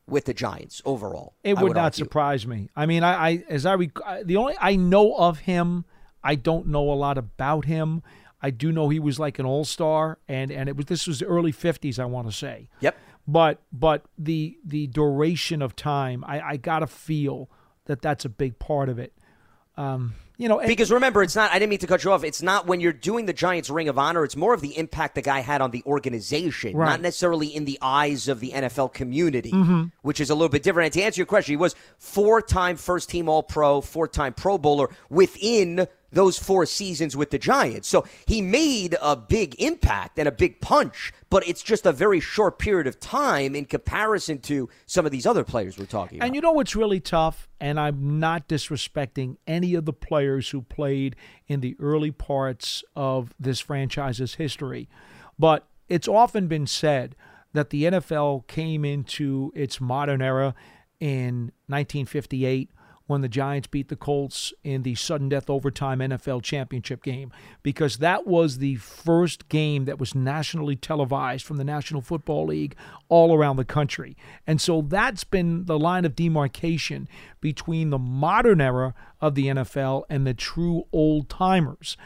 [0.09, 1.35] with the Giants overall.
[1.43, 2.05] It I would, not argue.
[2.05, 2.69] surprise me.
[2.77, 5.85] I mean, I, I as I rec- the only I know of him,
[6.23, 8.03] I don't know a lot about him.
[8.41, 11.21] I do know he was like an all star, and and it was this was
[11.21, 11.99] the early fifties.
[11.99, 12.69] I want to say.
[12.81, 12.97] Yep.
[13.27, 17.51] But but the the duration of time, I I gotta feel
[17.87, 19.13] that that's a big part of it.
[19.77, 21.51] Um, you know, and- Because remember, it's not.
[21.51, 22.25] I didn't mean to cut you off.
[22.25, 24.25] It's not when you're doing the Giants Ring of Honor.
[24.25, 26.91] It's more of the impact the guy had on the organization, Right.
[26.91, 29.93] not necessarily in the eyes of the NFL community, Mhm.
[30.03, 30.87] which is a little bit different.
[30.87, 35.87] And to answer your question, he was four-time first-team All-Pro, four-time Pro Bowler within
[36.17, 37.87] those four seasons with the Giants.
[37.89, 42.21] So he made a big impact and a big punch, but it's just a very
[42.21, 46.27] short period of time in comparison to some of these other players we're talking about.
[46.27, 47.49] And you know what's really tough?
[47.61, 51.17] And I'm not disrespecting any of the players who played
[51.49, 54.89] in the early parts of this franchise's history,
[55.39, 57.15] but it's often been said
[57.53, 60.55] that the NFL came into its modern era
[60.99, 62.71] in 1958
[63.07, 67.33] when the Giants beat the Colts in the sudden death overtime NFL championship game
[67.63, 72.75] because that was the first game that was nationally televised from the National Football League
[73.09, 74.17] all around the country.
[74.47, 77.09] And so that's been the line of demarcation
[77.41, 81.97] between the modern era of the NFL and the true old timers.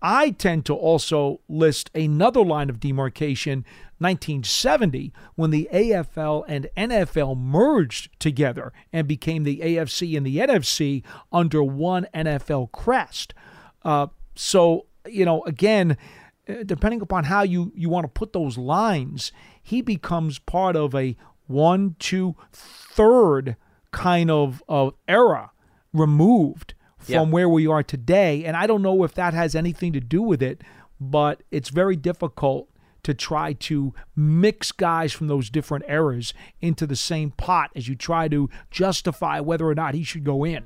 [0.00, 3.64] I tend to also list another line of demarcation,
[3.98, 11.02] 1970, when the AFL and NFL merged together and became the AFC and the NFC
[11.32, 13.34] under one NFL crest.
[13.82, 15.96] Uh, so, you know, again,
[16.48, 20.94] uh, depending upon how you, you want to put those lines, he becomes part of
[20.94, 21.16] a
[21.48, 23.56] one, two, third
[23.90, 25.50] kind of, of era
[25.92, 27.22] removed from Yeah.
[27.22, 28.44] where we are today.
[28.44, 30.62] And I don't know if that has anything to do with it,
[31.00, 32.68] but it's very difficult
[33.04, 37.94] to try to mix guys from those different eras into the same pot as you
[37.94, 40.64] try to justify whether or not he should go in.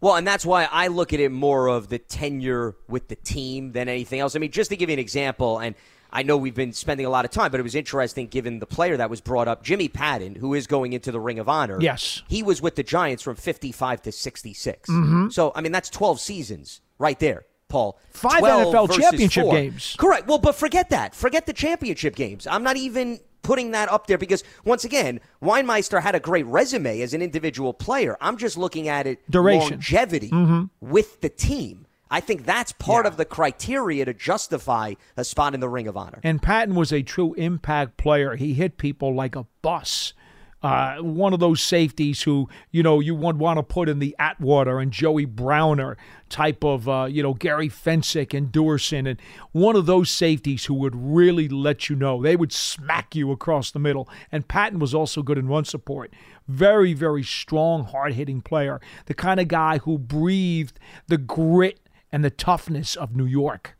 [0.00, 3.72] Well, and that's why I look at it more of the tenure with the team
[3.72, 4.36] than anything else.
[4.36, 5.74] I mean, just to give you an example, and
[6.10, 8.66] I know we've been spending a lot of time, but it was interesting given the
[8.66, 11.78] player that was brought up, Jimmy Patton, who is going into the Ring of Honor.
[11.80, 12.22] Yes.
[12.28, 14.88] He was with the Giants from 55 to 66.
[14.88, 15.32] Mhm.
[15.32, 17.98] So, I mean, that's 12 seasons right there, Paul.
[18.10, 19.52] Five NFL championship four.
[19.52, 19.96] games.
[19.98, 20.26] Correct.
[20.26, 21.14] Well, but forget that.
[21.14, 22.46] Forget the championship games.
[22.46, 27.00] I'm not even putting that up there because, once again, Weinmeister had a great resume
[27.00, 28.16] as an individual player.
[28.20, 29.70] I'm just looking at it Duration.
[29.72, 30.70] longevity Mhm.
[30.80, 31.86] with the team.
[32.10, 35.96] I think that's part of the criteria to justify a spot in the Ring of
[35.96, 36.20] Honor.
[36.22, 38.36] And Patton was a true impact player.
[38.36, 40.14] He hit people like a bus.
[40.60, 44.16] Uh, one of those safeties who, you know, you would want to put in the
[44.18, 45.96] Atwater and Joey Browner
[46.28, 49.08] type of, uh, you know, Gary Fencik and Duerson.
[49.08, 49.20] And
[49.52, 52.20] one of those safeties who would really let you know.
[52.20, 54.08] They would smack you across the middle.
[54.32, 56.12] And Patton was also good in run support.
[56.48, 58.80] Very, very strong, hard hitting player.
[59.06, 61.78] The kind of guy who breathed the grit
[62.12, 63.76] and the toughness of New York.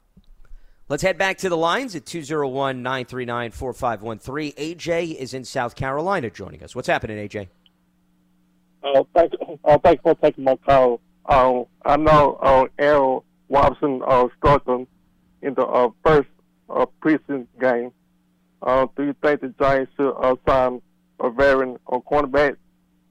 [0.88, 4.52] Let's head back to the lines at 201 939 4513.
[4.52, 6.74] AJ is in South Carolina joining us.
[6.74, 7.48] What's happening, AJ?
[8.82, 9.32] Oh, thank,
[9.64, 11.00] oh, thank you for taking my call.
[11.26, 13.20] Um, I know uh, Aaron
[13.50, 14.86] Robinson uh, starting
[15.42, 16.28] in the uh, first
[16.70, 17.92] uh, preseason game.
[18.62, 20.80] Uh, do you think the Giants should uh, sign
[21.20, 22.56] a veteran on cornerback?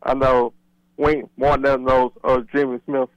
[0.01, 0.53] I know
[0.97, 3.09] Wink Martindale knows uh, Jimmy Smith.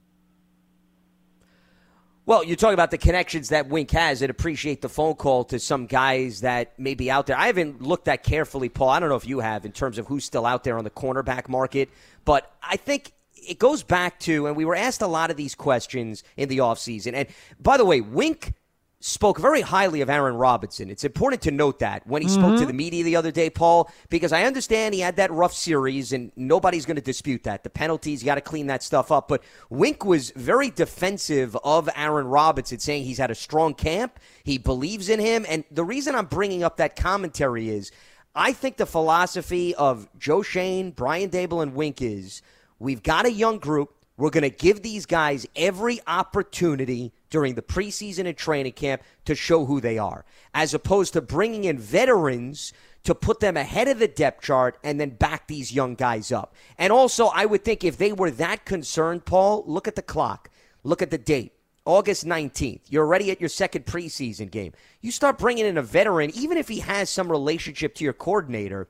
[2.27, 5.59] Well, you're talking about the connections that Wink has and appreciate the phone call to
[5.59, 7.37] some guys that may be out there.
[7.37, 8.91] I haven't looked that carefully, Paul.
[8.91, 10.91] I don't know if you have in terms of who's still out there on the
[10.91, 11.89] cornerback market,
[12.25, 15.55] but I think it goes back to, and we were asked a lot of these
[15.55, 17.15] questions in the offseason.
[17.15, 17.27] And
[17.59, 18.53] by the way, Wink
[19.01, 20.91] spoke very highly of Aaron Robinson.
[20.91, 22.39] It's important to note that when he mm-hmm.
[22.39, 22.67] spoke to mm-hmm.
[22.67, 26.31] the media the other day, Paul, because I understand he had that rough series and
[26.37, 27.65] nobody's going to dispute that.
[27.65, 29.27] The penalties, you got to clean that stuff up.
[29.27, 34.59] But Wink was very defensive of Aaron Robinson, saying he's had a strong camp, he
[34.59, 35.47] believes in him.
[35.49, 37.91] And the reason I'm bringing up that commentary is
[38.35, 42.43] I think the philosophy of Joe Schoen, Brian Daboll, and Wink is
[42.79, 43.95] we've got a young group.
[44.19, 49.35] We're going to give these guys every opportunity during the preseason and training camp to
[49.35, 52.73] show who they are, as opposed to bringing in veterans
[53.05, 56.55] to put them ahead of the depth chart and then back these young guys up.
[56.77, 60.51] And also, I would think if they were that concerned, Paul, look at the clock,
[60.83, 61.55] look at the date.
[61.87, 62.83] August 19th.
[62.89, 64.73] You're already at your second preseason game.
[65.01, 68.87] You start bringing in a veteran, even if he has some relationship to your coordinator,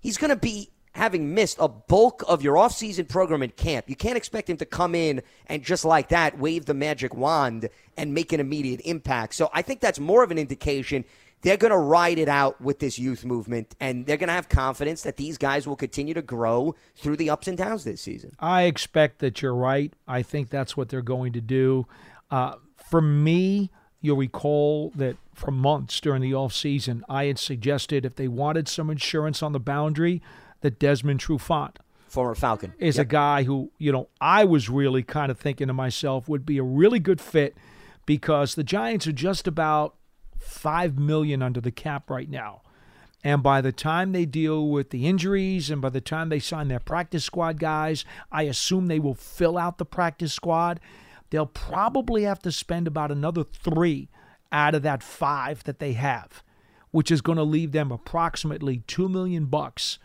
[0.00, 3.88] he's going to be having missed a bulk of your offseason program in camp.
[3.88, 7.68] You can't expect him to come in and just like that wave the magic wand
[7.96, 9.34] and make an immediate impact.
[9.34, 11.04] So I think that's more of an indication
[11.42, 14.48] they're going to ride it out with this youth movement and they're going to have
[14.48, 18.32] confidence that these guys will continue to grow through the ups and downs this season.
[18.40, 19.92] I expect that you're right.
[20.08, 21.86] I think that's what they're going to do.
[22.30, 23.70] Uh, for me,
[24.00, 28.66] you'll recall that for months during the off season, I had suggested if they wanted
[28.66, 30.22] some insurance on the boundary,
[30.60, 31.76] that Desmond Trufant,
[32.08, 33.06] former Falcon, is yep.
[33.06, 36.58] a guy who, you know, I was really kind of thinking to myself would be
[36.58, 37.56] a really good fit
[38.06, 39.96] because the Giants are just about
[40.38, 42.62] 5 million under the cap right now.
[43.24, 46.68] And by the time they deal with the injuries and by the time they sign
[46.68, 50.78] their practice squad guys, I assume they will fill out the practice squad.
[51.30, 54.08] They'll probably have to spend about another 3
[54.52, 56.44] out of that 5 that they have,
[56.92, 59.98] which is going to leave them approximately 2 million bucks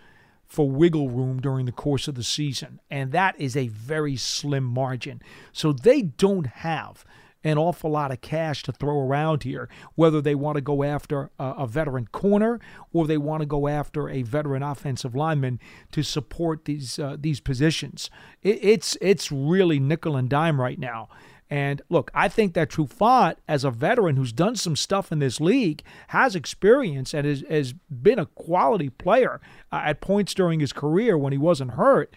[0.51, 2.81] for wiggle room during the course of the season.
[2.89, 5.21] And that is a very slim margin.
[5.53, 7.05] So they don't have
[7.41, 11.31] an awful lot of cash to throw around here, whether they want to go after
[11.39, 12.59] a, a veteran corner
[12.91, 15.57] or they want to go after a veteran offensive lineman
[15.93, 18.09] to support these uh, these positions.
[18.43, 21.07] It, it's it's really nickel and dime right now.
[21.51, 25.41] And look, I think that Trufant, as a veteran who's done some stuff in this
[25.41, 30.71] league, has experience and has, has been a quality player uh, at points during his
[30.71, 32.15] career when he wasn't hurt.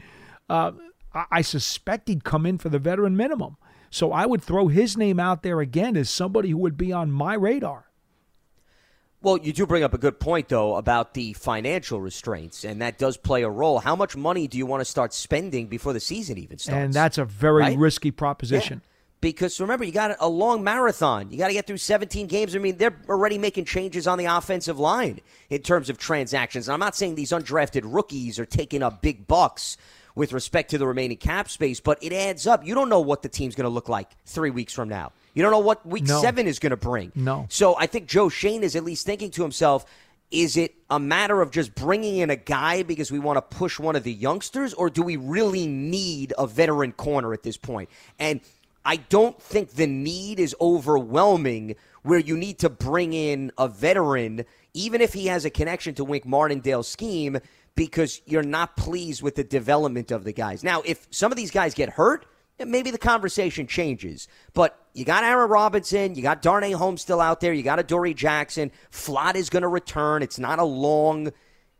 [0.48, 0.70] Uh,
[1.12, 3.56] I, I suspect he'd come in for the veteran minimum.
[3.90, 7.10] So I would throw his name out there again as somebody who would be on
[7.10, 7.86] my radar.
[9.20, 12.98] Well, you do bring up a good point, though, about the financial restraints, and that
[12.98, 13.80] does play a role.
[13.80, 16.84] How much money do you want to start spending before the season even starts?
[16.84, 17.78] And that's a very right?
[17.78, 18.80] risky proposition.
[18.84, 18.90] Yeah
[19.24, 21.30] because remember you got a long marathon.
[21.30, 22.54] You got to get through 17 games.
[22.54, 26.68] I mean, they're already making changes on the offensive line in terms of transactions.
[26.68, 29.78] And I'm not saying these undrafted rookies are taking up big bucks
[30.14, 32.66] with respect to the remaining cap space, but it adds up.
[32.66, 35.12] You don't know what the team's going to look like 3 weeks from now.
[35.32, 36.20] You don't know what week no.
[36.20, 37.10] 7 is going to bring.
[37.14, 37.46] No.
[37.48, 39.86] So I think Joe Schoen is at least thinking to himself,
[40.30, 43.78] is it a matter of just bringing in a guy because we want to push
[43.78, 47.88] one of the youngsters, or do we really need a veteran corner at this point?
[48.18, 48.40] And
[48.84, 54.44] I don't think the need is overwhelming where you need to bring in a veteran,
[54.74, 57.38] even if he has a connection to Wink Martindale's scheme,
[57.76, 60.62] because you're not pleased with the development of the guys.
[60.62, 62.26] Now, if some of these guys get hurt,
[62.64, 64.28] maybe the conversation changes.
[64.52, 68.14] But you got Aaron Robinson, you got Darnay Holmes still out there, you got Adoree
[68.14, 68.70] Jackson.
[68.92, 70.22] Flott is going to return.
[70.22, 71.32] It's not a long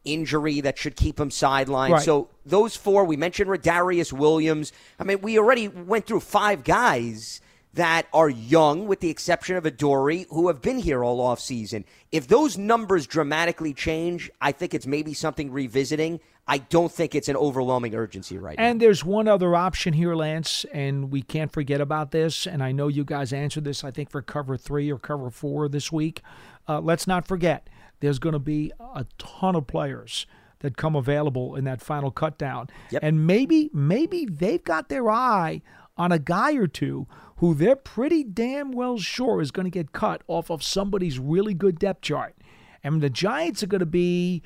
[0.04, 1.90] injury that should keep him sidelined.
[1.90, 2.02] Right.
[2.02, 4.72] So those four, we mentioned Rodarius Williams.
[4.98, 7.40] I mean, we already went through five guys
[7.74, 11.84] that are young, with the exception of Adoree, who have been here all off season.
[12.12, 16.20] If those numbers dramatically change, I think it's maybe something revisiting.
[16.46, 18.70] I don't think it's an overwhelming urgency right and now.
[18.70, 22.46] And there's one other option here, Lance, and we can't forget about this.
[22.46, 25.68] And I know you guys answered this, I think, for cover three or cover four
[25.68, 26.20] this week.
[26.68, 27.68] Uh, let's not forget
[28.04, 30.26] there's going to be a ton of players
[30.60, 32.70] that come available in that final cutdown.
[32.90, 33.02] Yep.
[33.02, 35.62] And maybe maybe they've got their eye
[35.96, 39.92] on a guy or two who they're pretty damn well sure is going to get
[39.92, 42.34] cut off of somebody's really good depth chart.
[42.82, 44.42] And the Giants are going to be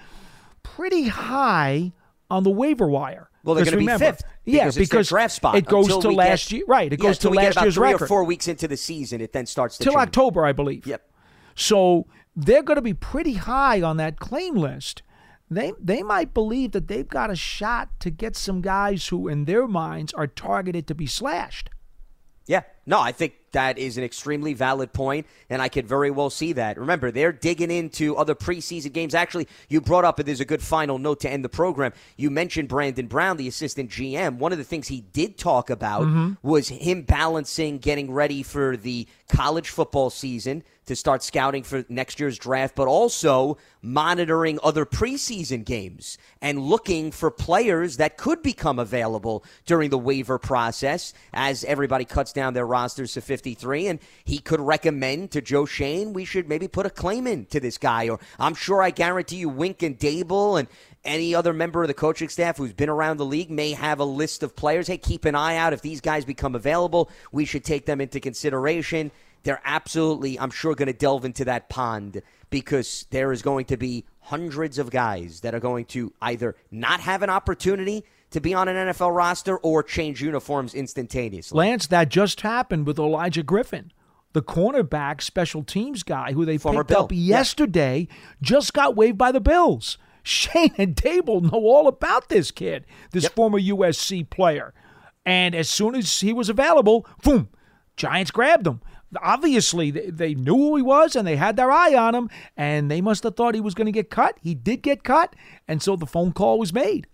[0.62, 1.92] pretty high
[2.30, 3.30] on the waiver wire.
[3.44, 4.22] Well, they're going to be fifth.
[4.44, 5.54] Yeah, because, it's because draft spot.
[5.56, 8.04] it goes to last get- year- right, it yeah, goes to last year's three record.
[8.04, 9.20] or four weeks into the season.
[9.20, 10.02] It then starts to till change.
[10.08, 10.86] October, I believe.
[10.86, 11.08] Yep.
[11.54, 12.06] So
[12.36, 15.02] they're going to be pretty high on that claim list.
[15.50, 19.46] They they might believe that they've got a shot to get some guys who, in
[19.46, 21.70] their minds, are targeted to be slashed.
[22.46, 26.30] Yeah, no, I think that is an extremely valid point, and I could very well
[26.30, 26.78] see that.
[26.78, 29.16] Remember, they're digging into other preseason games.
[29.16, 31.92] Actually, you brought up, and there's a good final note to end the program.
[32.16, 34.38] You mentioned Brandon Brown, the assistant GM.
[34.38, 36.36] One of the things he did talk about Mhm.
[36.40, 42.18] was him balancing getting ready for the college football season to start scouting for next
[42.18, 48.78] year's draft, but also monitoring other preseason games and looking for players that could become
[48.78, 53.86] available during the waiver process as everybody cuts down their rosters to 53.
[53.88, 57.60] And he could recommend to Joe Schoen, we should maybe put a claim in to
[57.60, 58.08] this guy.
[58.08, 60.68] Or I'm sure I guarantee you, Wink and Daboll and
[61.04, 64.04] any other member of the coaching staff who's been around the league may have a
[64.04, 64.88] list of players.
[64.88, 65.72] Hey, keep an eye out.
[65.72, 69.10] If these guys become available, we should take them into consideration.
[69.44, 72.20] They're absolutely, I'm sure, going to delve into that pond
[72.50, 77.00] because there is going to be hundreds of guys that are going to either not
[77.00, 81.56] have an opportunity to be on an NFL roster or change uniforms instantaneously.
[81.56, 83.92] Lance, that just happened with Elijah Griffin,
[84.32, 87.04] the cornerback special teams guy who they Former picked Bill.
[87.04, 88.06] up yesterday,
[88.42, 89.96] just got waived by the Bills.
[90.22, 94.74] Schoen and Daboll know all about this kid, this former USC player.
[95.24, 97.48] And as soon as he was available, boom,
[97.96, 98.82] Giants grabbed him.
[99.22, 102.90] Obviously, they- they knew who he was and they had their eye on him, and
[102.90, 104.36] they must have thought he was going to get cut.
[104.42, 105.34] He did get cut,
[105.66, 107.06] and so the phone call was made.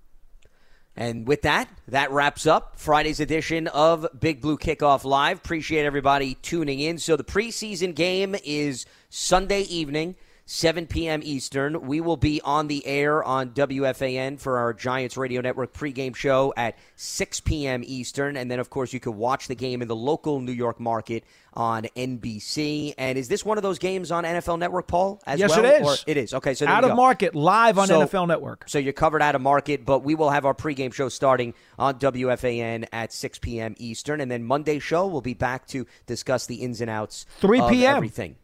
[0.97, 5.39] And with that, that wraps up Friday's edition of Big Blue Kickoff Live.
[5.39, 6.99] Appreciate everybody tuning in.
[6.99, 10.15] So the preseason game is Sunday evening,
[10.47, 11.21] 7 p.m.
[11.25, 11.87] Eastern.
[11.87, 16.53] We will be on the air on WFAN for our Giants Radio Network pregame show
[16.57, 17.83] at 6 p.m.
[17.87, 18.37] Eastern.
[18.37, 21.25] And then, of course, you can watch the game in the local New York market
[21.55, 22.95] on NBC.
[22.99, 25.21] And is this one of those games on NFL Network, Paul?
[25.27, 25.65] As Yes, well?
[25.65, 25.87] it is.
[25.87, 26.35] Or it is.
[26.35, 26.97] Okay, so Out of go.
[26.97, 28.65] market, live on So- NFL Network.
[28.69, 31.99] So you're covered out of market, but we will have our pregame show starting on
[31.99, 33.75] WFAN at 6 p.m.
[33.79, 37.61] Eastern, and then Monday show we'll be back to discuss the ins and outs 3
[37.61, 37.97] of p.m..
[37.97, 38.37] everything.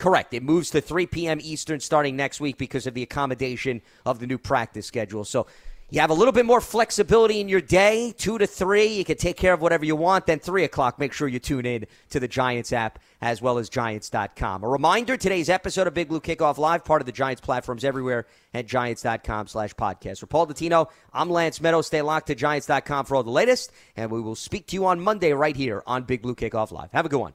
[0.00, 0.32] Correct.
[0.32, 1.38] It moves to 3 p.m.
[1.42, 5.24] Eastern starting next week because of the accommodation of the new practice schedule.
[5.24, 5.46] So
[5.90, 8.86] you have a little bit more flexibility in your day, 2 to 3.
[8.86, 10.24] You can take care of whatever you want.
[10.24, 13.68] Then 3 o'clock, make sure you tune in to the Giants app as well as
[13.68, 14.64] Giants.com.
[14.64, 18.26] A reminder, today's episode of Big Blue Kickoff Live, part of the Giants platforms everywhere
[18.54, 20.20] at Giants.com slash podcast.
[20.20, 21.84] For Paul Dottino, I'm Lance Medow.
[21.84, 24.98] Stay locked to Giants.com for all the latest, and we will speak to you on
[24.98, 26.90] Monday right here on Big Blue Kickoff Live.
[26.92, 27.34] Have a good one.